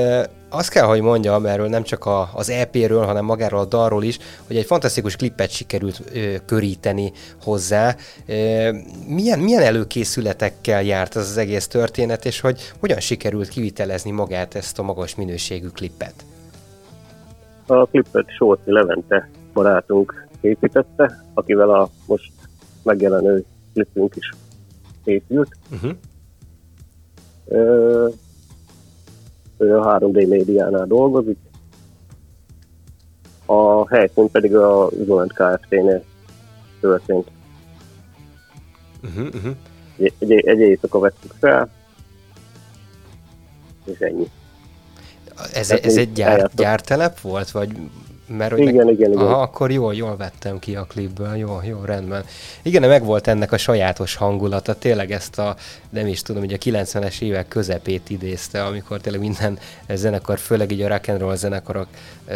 azt 0.49 0.69
kell, 0.69 0.85
hogy 0.85 1.01
mondjam 1.01 1.45
erről 1.45 1.67
nem 1.67 1.83
csak 1.83 2.05
a, 2.05 2.29
az 2.33 2.49
EP-ről, 2.49 3.05
hanem 3.05 3.25
magáról 3.25 3.59
a 3.59 3.65
dalról 3.65 4.03
is, 4.03 4.19
hogy 4.47 4.57
egy 4.57 4.65
fantasztikus 4.65 5.15
klippet 5.15 5.49
sikerült 5.49 6.01
ö, 6.13 6.35
köríteni 6.45 7.11
hozzá. 7.43 7.95
Ö, 8.25 8.69
milyen, 9.07 9.39
milyen 9.39 9.61
előkészületekkel 9.61 10.83
járt 10.83 11.15
ez 11.15 11.29
az 11.29 11.37
egész 11.37 11.67
történet, 11.67 12.25
és 12.25 12.39
hogy 12.39 12.71
hogyan 12.79 12.99
sikerült 12.99 13.47
kivitelezni 13.47 14.11
magát 14.11 14.55
ezt 14.55 14.79
a 14.79 14.83
magas 14.83 15.15
minőségű 15.15 15.67
klippet? 15.67 16.13
A 17.65 17.85
klippet 17.85 18.25
Sóci 18.37 18.71
Levente 18.71 19.29
barátunk 19.55 20.27
készítette, 20.41 21.25
akivel 21.33 21.69
a 21.69 21.89
most 22.05 22.31
megjelenő 22.83 23.45
klipünk 23.73 24.15
is 24.15 24.29
készült. 25.03 25.55
Uh-huh. 25.71 25.91
Ö, 27.45 28.07
ő 29.57 29.77
a 29.77 29.99
3D 29.99 30.27
médiánál 30.27 30.85
dolgozik, 30.85 31.37
a 33.45 33.87
helyszín 33.87 34.31
pedig 34.31 34.55
a 34.55 34.89
Zolent 35.05 35.33
Kft-nél 35.33 36.03
történt. 36.79 37.27
Uh-huh, 39.03 39.27
uh-huh. 39.35 39.55
Egy, 39.97 40.13
egy, 40.19 40.31
egy 40.31 40.59
éjszaka 40.59 40.99
vettük 40.99 41.33
fel, 41.39 41.69
és 43.85 43.99
ennyi. 43.99 44.29
Ez, 45.53 45.71
ez 45.71 45.97
egy 45.97 46.13
gyár, 46.13 46.49
gyártelep 46.55 47.19
volt, 47.19 47.51
vagy 47.51 47.77
mert 48.27 48.51
hogy 48.51 48.59
igen, 48.59 48.85
meg... 48.85 48.93
igen, 48.93 49.11
igen. 49.11 49.23
Aha, 49.23 49.41
akkor 49.41 49.71
jól, 49.71 49.95
jól 49.95 50.17
vettem 50.17 50.59
ki 50.59 50.75
a 50.75 50.83
klipből, 50.83 51.35
jó, 51.35 51.59
jó, 51.63 51.81
rendben. 51.83 52.25
Igen, 52.61 52.89
meg 52.89 53.03
volt 53.03 53.27
ennek 53.27 53.51
a 53.51 53.57
sajátos 53.57 54.15
hangulata, 54.15 54.73
tényleg 54.73 55.11
ezt 55.11 55.39
a, 55.39 55.55
nem 55.89 56.07
is 56.07 56.21
tudom, 56.21 56.41
hogy 56.41 56.53
a 56.53 56.57
90-es 56.57 57.21
évek 57.21 57.47
közepét 57.47 58.09
idézte, 58.09 58.63
amikor 58.63 59.01
tényleg 59.01 59.21
minden 59.21 59.59
zenekar, 59.93 60.37
főleg 60.37 60.71
így 60.71 60.81
a 60.81 60.87
rock 60.87 61.07
and 61.07 61.19
roll 61.19 61.35
zenekarok 61.35 61.87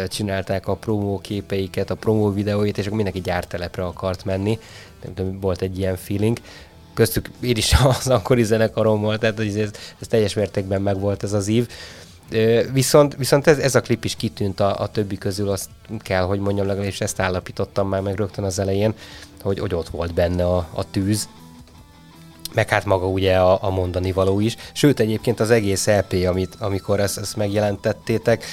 csinálták 0.08 0.68
a 0.68 0.76
promó 0.76 1.20
képeiket, 1.20 1.90
a 1.90 1.96
promó 1.96 2.34
videóit, 2.34 2.78
és 2.78 2.84
akkor 2.84 2.96
mindenki 2.96 3.22
gyártelepre 3.22 3.84
akart 3.84 4.26
menni. 4.26 4.60
Nem 5.04 5.14
tudom, 5.14 5.40
volt 5.40 5.62
egy 5.62 5.78
ilyen 5.78 5.96
feeling 5.96 6.38
köztük 6.94 7.30
én 7.42 7.56
is 7.56 7.74
az 8.00 8.08
akkori 8.08 8.44
zenekarommal, 8.44 9.18
tehát 9.18 9.40
ez, 9.40 9.56
ez 10.00 10.08
teljes 10.08 10.34
mértékben 10.34 10.82
megvolt 10.82 11.24
ez 11.24 11.34
az 11.34 11.48
ív. 11.48 11.68
Viszont, 12.72 13.16
viszont 13.16 13.48
ez, 13.48 13.58
ez 13.58 13.76
a 13.76 13.82
klip 13.82 14.04
is 14.04 14.16
kitűnt 14.16 14.60
a, 14.60 14.80
a 14.80 14.88
többi 14.88 15.18
közül, 15.18 15.50
azt 15.50 15.70
kell, 16.00 16.24
hogy 16.24 16.40
mondjam, 16.40 16.68
legalábbis 16.68 17.02
ezt 17.02 17.20
állapítottam 17.20 17.88
már 17.88 18.02
meg 18.02 18.16
rögtön 18.16 18.44
az 18.44 18.60
elején, 18.60 18.94
hogy, 19.42 19.60
hogy 19.60 19.74
ott 19.74 19.90
volt 19.90 20.14
benne 20.14 20.46
a, 20.46 20.68
a 20.74 20.90
tűz, 20.92 21.30
meg 22.54 22.70
hát 22.70 22.86
maga 22.86 23.08
ugye 23.08 23.38
a, 23.38 23.64
a 23.64 23.70
mondani 23.70 24.12
való 24.12 24.40
is. 24.40 24.56
Sőt, 24.74 25.00
egyébként 25.00 25.40
az 25.40 25.50
egész 25.52 25.88
LP, 25.88 26.14
e 26.14 26.30
amit, 26.30 26.56
amikor 26.60 27.00
ezt, 27.00 27.18
ezt 27.18 27.36
megjelentettétek, 27.36 28.46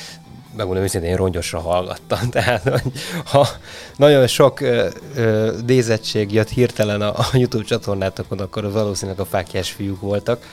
megmondom 0.57 0.85
őszintén, 0.85 1.11
én 1.11 1.16
rongyosra 1.16 1.61
hallgattam. 1.61 2.31
Tehát, 2.31 2.62
hogy 2.62 2.93
ha 3.24 3.49
nagyon 3.97 4.27
sok 4.27 4.61
ö, 4.61 4.89
ö, 5.14 5.53
nézettség 5.66 6.33
jött 6.33 6.49
hirtelen 6.49 7.01
a, 7.01 7.18
a 7.18 7.29
YouTube 7.33 7.64
csatornátokon, 7.64 8.39
akkor 8.39 8.72
valószínűleg 8.72 9.20
a 9.20 9.24
fákjás 9.24 9.70
fiúk 9.70 10.01
voltak 10.01 10.47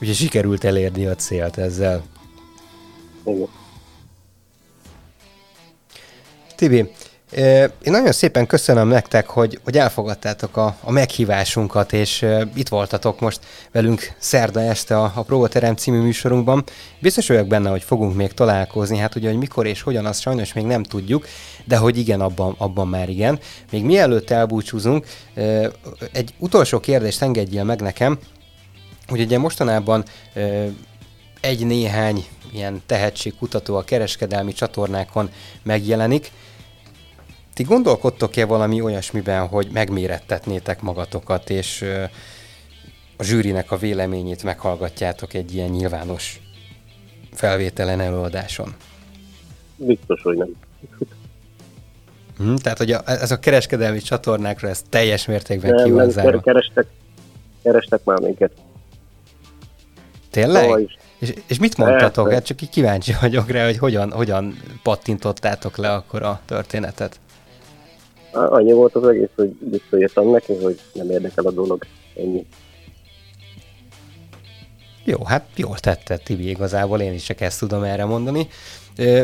Úgyhogy 0.00 0.16
sikerült 0.16 0.64
elérni 0.64 1.06
a 1.06 1.14
célt 1.14 1.58
ezzel. 1.58 2.04
Igen. 3.24 3.48
Tibi, 6.56 6.90
én 7.82 7.92
nagyon 7.92 8.12
szépen 8.12 8.46
köszönöm 8.46 8.88
nektek, 8.88 9.28
hogy, 9.28 9.60
hogy 9.64 9.78
elfogadtátok 9.78 10.56
a, 10.56 10.76
a 10.80 10.90
meghívásunkat, 10.90 11.92
és 11.92 12.26
itt 12.54 12.68
voltatok 12.68 13.20
most 13.20 13.40
velünk 13.72 14.12
szerda 14.18 14.60
este 14.60 14.98
a, 14.98 15.12
a 15.14 15.22
Próbaterem 15.22 15.74
című 15.74 16.00
műsorunkban. 16.00 16.64
Biztos 17.00 17.28
vagyok 17.28 17.46
benne, 17.46 17.70
hogy 17.70 17.82
fogunk 17.82 18.14
még 18.14 18.32
találkozni, 18.32 18.98
hát 18.98 19.14
ugye, 19.14 19.28
hogy 19.28 19.38
mikor 19.38 19.66
és 19.66 19.82
hogyan, 19.82 20.06
azt 20.06 20.20
sajnos 20.20 20.52
még 20.52 20.64
nem 20.64 20.82
tudjuk, 20.82 21.26
de 21.64 21.76
hogy 21.76 21.98
igen, 21.98 22.20
abban, 22.20 22.54
abban 22.58 22.88
már 22.88 23.08
igen. 23.08 23.38
Még 23.70 23.84
mielőtt 23.84 24.30
elbúcsúzunk, 24.30 25.06
egy 26.12 26.34
utolsó 26.38 26.80
kérdést 26.80 27.22
engedjél 27.22 27.64
meg 27.64 27.80
nekem, 27.80 28.18
hogy 29.08 29.20
ugye 29.20 29.38
mostanában 29.38 30.04
egy-néhány 31.40 32.24
ilyen 32.52 32.82
tehetségkutató 32.86 33.76
a 33.76 33.82
kereskedelmi 33.82 34.52
csatornákon 34.52 35.30
megjelenik. 35.62 36.30
Ti 37.54 37.62
gondolkodtok-e 37.62 38.44
valami 38.44 38.80
olyasmiben, 38.80 39.46
hogy 39.46 39.68
megmérettetnétek 39.72 40.82
magatokat, 40.82 41.50
és 41.50 41.84
a 43.16 43.22
zsűrinek 43.22 43.70
a 43.70 43.76
véleményét 43.76 44.42
meghallgatjátok 44.42 45.34
egy 45.34 45.54
ilyen 45.54 45.70
nyilvános 45.70 46.40
felvételen 47.32 48.00
előadáson? 48.00 48.74
Biztos, 49.76 50.22
hogy 50.22 50.36
nem. 50.36 50.48
Hmm, 52.36 52.56
tehát, 52.56 52.78
hogy 52.78 52.92
a, 52.92 53.02
ez 53.04 53.30
a 53.30 53.38
kereskedelmi 53.38 53.98
csatornákra 53.98 54.68
ez 54.68 54.82
teljes 54.88 55.26
mértékben 55.26 55.74
nem, 55.74 55.84
ki 55.84 55.90
van 55.90 56.40
kerestek, 56.40 56.86
kerestek 57.62 58.04
már 58.04 58.20
minket. 58.20 58.52
Tényleg? 60.30 60.62
Szóval 60.62 60.90
és, 61.18 61.34
és 61.46 61.58
mit 61.58 61.76
mondtatok? 61.76 62.32
Hát 62.32 62.44
csak 62.44 62.62
így 62.62 62.70
kíváncsi 62.70 63.12
vagyok 63.20 63.50
rá, 63.50 63.64
hogy 63.64 63.78
hogyan, 63.78 64.12
hogyan 64.12 64.62
pattintottátok 64.82 65.76
le 65.76 65.92
akkor 65.92 66.22
a 66.22 66.40
történetet. 66.44 67.20
Annyi 68.32 68.72
volt 68.72 68.94
az 68.94 69.08
egész, 69.08 69.28
hogy 69.34 69.56
visszaírtam 69.70 70.30
neki, 70.30 70.54
hogy 70.54 70.80
nem 70.92 71.10
érdekel 71.10 71.44
a 71.44 71.50
dolog. 71.50 71.84
Ennyi. 72.16 72.46
Jó, 75.04 75.24
hát 75.24 75.44
jól 75.56 75.78
tetted, 75.78 76.22
Tibi, 76.22 76.48
igazából 76.48 77.00
én 77.00 77.12
is 77.12 77.22
csak 77.22 77.40
ezt 77.40 77.58
tudom 77.58 77.82
erre 77.82 78.04
mondani. 78.04 78.48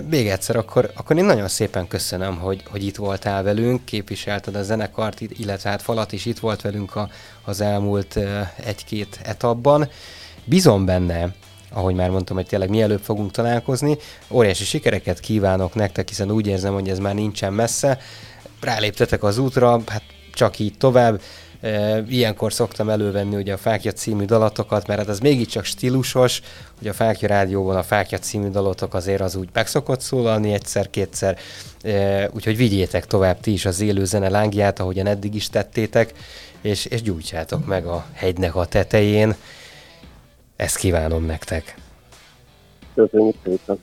Még 0.08 0.28
egyszer, 0.28 0.56
akkor, 0.56 0.90
akkor 0.94 1.16
én 1.16 1.24
nagyon 1.24 1.48
szépen 1.48 1.88
köszönöm, 1.88 2.38
hogy, 2.38 2.62
hogy 2.70 2.84
itt 2.84 2.96
voltál 2.96 3.42
velünk, 3.42 3.84
képviselted 3.84 4.54
a 4.54 4.62
zenekart, 4.62 5.20
illetve 5.20 5.70
hát 5.70 5.82
Falat 5.82 6.12
is 6.12 6.26
itt 6.26 6.38
volt 6.38 6.60
velünk 6.60 6.96
a, 6.96 7.08
az 7.44 7.60
elmúlt 7.60 8.18
egy-két 8.64 9.20
etapban. 9.24 9.88
Bízom 10.44 10.84
benne, 10.84 11.34
ahogy 11.70 11.94
már 11.94 12.10
mondtam, 12.10 12.36
hogy 12.36 12.46
tényleg 12.46 12.68
mielőbb 12.68 13.00
fogunk 13.00 13.30
találkozni. 13.30 13.96
Óriási 14.30 14.64
sikereket 14.64 15.20
kívánok 15.20 15.74
nektek, 15.74 16.08
hiszen 16.08 16.30
úgy 16.30 16.46
érzem, 16.46 16.72
hogy 16.72 16.88
ez 16.88 16.98
már 16.98 17.14
nincsen 17.14 17.52
messze. 17.52 17.98
Ráléptetek 18.60 19.22
az 19.22 19.38
útra, 19.38 19.80
hát 19.86 20.02
csak 20.32 20.58
így 20.58 20.76
tovább. 20.78 21.20
Ilyenkor 22.08 22.52
szoktam 22.52 22.88
elővenni 22.88 23.36
ugye 23.36 23.52
a 23.52 23.56
Fákja 23.56 23.92
című 23.92 24.24
dalatokat, 24.24 24.86
mert 24.86 25.00
hát 25.00 25.08
ez 25.08 25.18
mégiscsak 25.18 25.64
stílusos, 25.64 26.40
hogy 26.78 26.88
a 26.88 26.92
Fákja 26.92 27.28
rádióban 27.28 27.76
a 27.76 27.82
Fákja 27.82 28.18
című 28.18 28.48
dalotok 28.48 28.94
azért 28.94 29.20
az 29.20 29.34
úgy 29.34 29.48
meg 29.52 29.66
szokott 29.66 30.00
szólalni 30.00 30.52
egyszer-kétszer, 30.52 31.38
úgyhogy 32.30 32.56
vigyétek 32.56 33.06
tovább 33.06 33.40
ti 33.40 33.52
is 33.52 33.64
az 33.64 33.80
élő 33.80 34.04
zene 34.04 34.28
lángját, 34.28 34.80
ahogyan 34.80 35.06
eddig 35.06 35.34
is 35.34 35.48
tettétek, 35.48 36.12
és, 36.60 36.84
és 36.84 37.02
gyújtsátok 37.02 37.66
meg 37.66 37.86
a 37.86 38.06
hegynek 38.12 38.54
a 38.54 38.64
tetején. 38.64 39.34
Ezt 40.56 40.76
kívánom 40.76 41.24
nektek. 41.24 41.74
Köszönjük 42.94 43.36
szépen. 43.44 43.78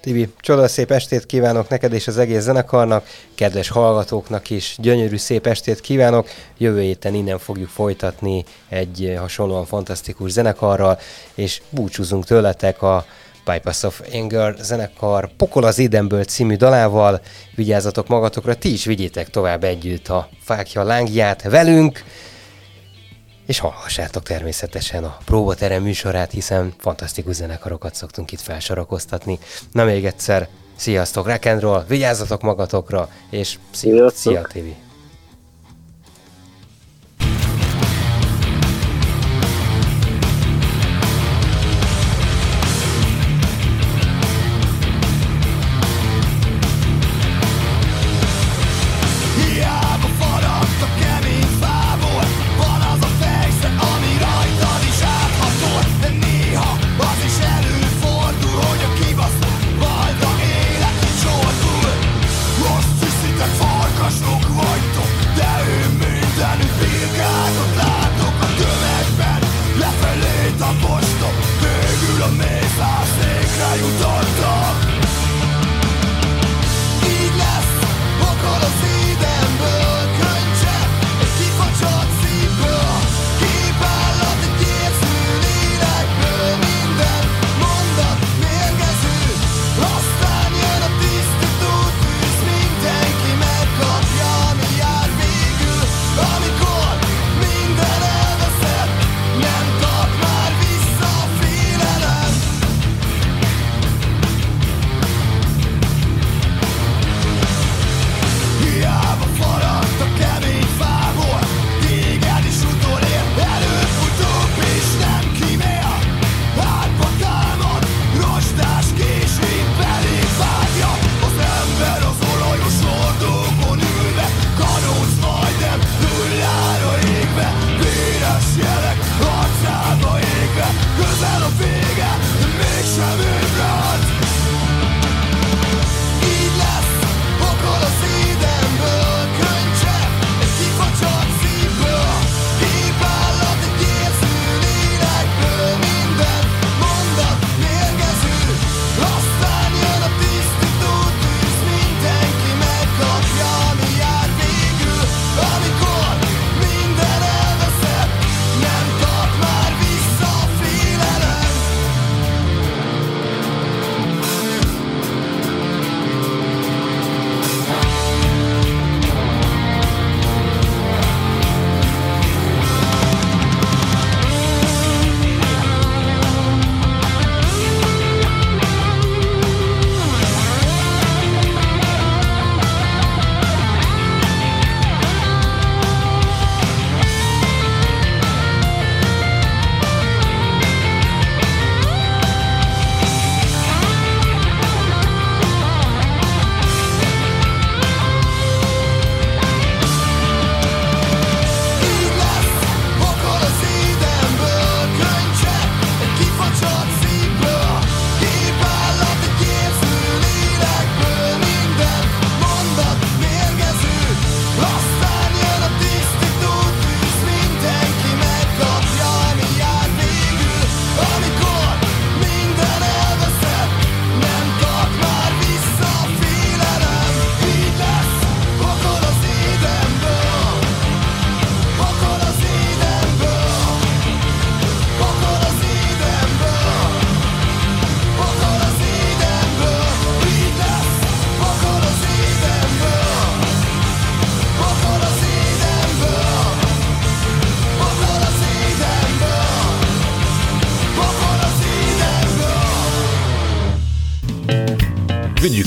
Tibi, 0.00 0.28
csoda 0.40 0.68
szép 0.68 0.90
estét 0.90 1.26
kívánok 1.26 1.68
neked 1.68 1.92
és 1.92 2.06
az 2.06 2.18
egész 2.18 2.42
zenekarnak, 2.42 3.06
kedves 3.34 3.68
hallgatóknak 3.68 4.50
is 4.50 4.76
gyönyörű 4.78 5.16
szép 5.16 5.46
estét 5.46 5.80
kívánok. 5.80 6.28
Jövő 6.58 6.80
héten 6.80 7.14
innen 7.14 7.38
fogjuk 7.38 7.68
folytatni 7.68 8.44
egy 8.68 9.14
hasonlóan 9.18 9.64
fantasztikus 9.64 10.30
zenekarral, 10.30 10.98
és 11.34 11.62
búcsúzunk 11.70 12.24
tőletek 12.24 12.82
a 12.82 13.04
Bypass 13.44 13.82
of 13.82 14.00
Anger 14.12 14.54
zenekar 14.60 15.30
Pokol 15.36 15.64
az 15.64 15.78
Édenből 15.78 16.24
című 16.24 16.56
dalával. 16.56 17.20
Vigyázzatok 17.54 18.08
magatokra, 18.08 18.54
ti 18.54 18.72
is 18.72 18.84
vigyétek 18.84 19.30
tovább 19.30 19.64
együtt 19.64 20.08
a 20.08 20.28
fákja 20.40 20.82
lángját 20.82 21.42
velünk 21.42 22.02
és 23.46 23.58
hallgassátok 23.58 24.22
természetesen 24.22 25.04
a 25.04 25.16
próbaterem 25.24 25.82
műsorát, 25.82 26.30
hiszen 26.30 26.74
fantasztikus 26.78 27.34
zenekarokat 27.34 27.94
szoktunk 27.94 28.32
itt 28.32 28.40
felsorakoztatni. 28.40 29.38
Na 29.72 29.84
még 29.84 30.04
egyszer, 30.04 30.48
sziasztok, 30.76 31.26
rock 31.26 31.88
vigyázzatok 31.88 32.42
magatokra, 32.42 33.08
és 33.30 33.58
szia, 33.70 34.10
szia 34.10 34.42
TV! 34.42 34.91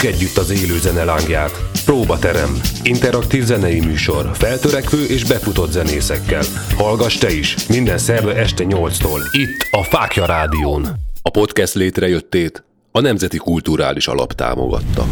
Együtt 0.06 0.38
az 0.38 0.50
élő 0.50 0.80
zene 0.80 1.04
lángját. 1.04 1.70
Próbaterem. 1.86 2.60
Interaktív 2.84 3.44
zenei 3.44 3.80
műsor. 3.80 4.30
Feltörekvő 4.34 5.06
és 5.06 5.24
befutott 5.24 5.72
zenészekkel. 5.72 6.44
Hallgass 6.78 7.18
te 7.18 7.32
is. 7.32 7.68
Minden 7.68 7.98
szerve 7.98 8.36
este 8.36 8.64
8-tól. 8.68 9.20
Itt 9.32 9.68
a 9.72 9.84
Fákja 9.84 10.26
Rádión. 10.26 10.88
A 11.22 11.30
podcast 11.30 11.74
létrejöttét 11.74 12.64
a 12.92 13.02
Nemzeti 13.02 13.38
Kulturális 13.38 14.08
Alap 14.08 14.34
támogatta. 14.34 15.06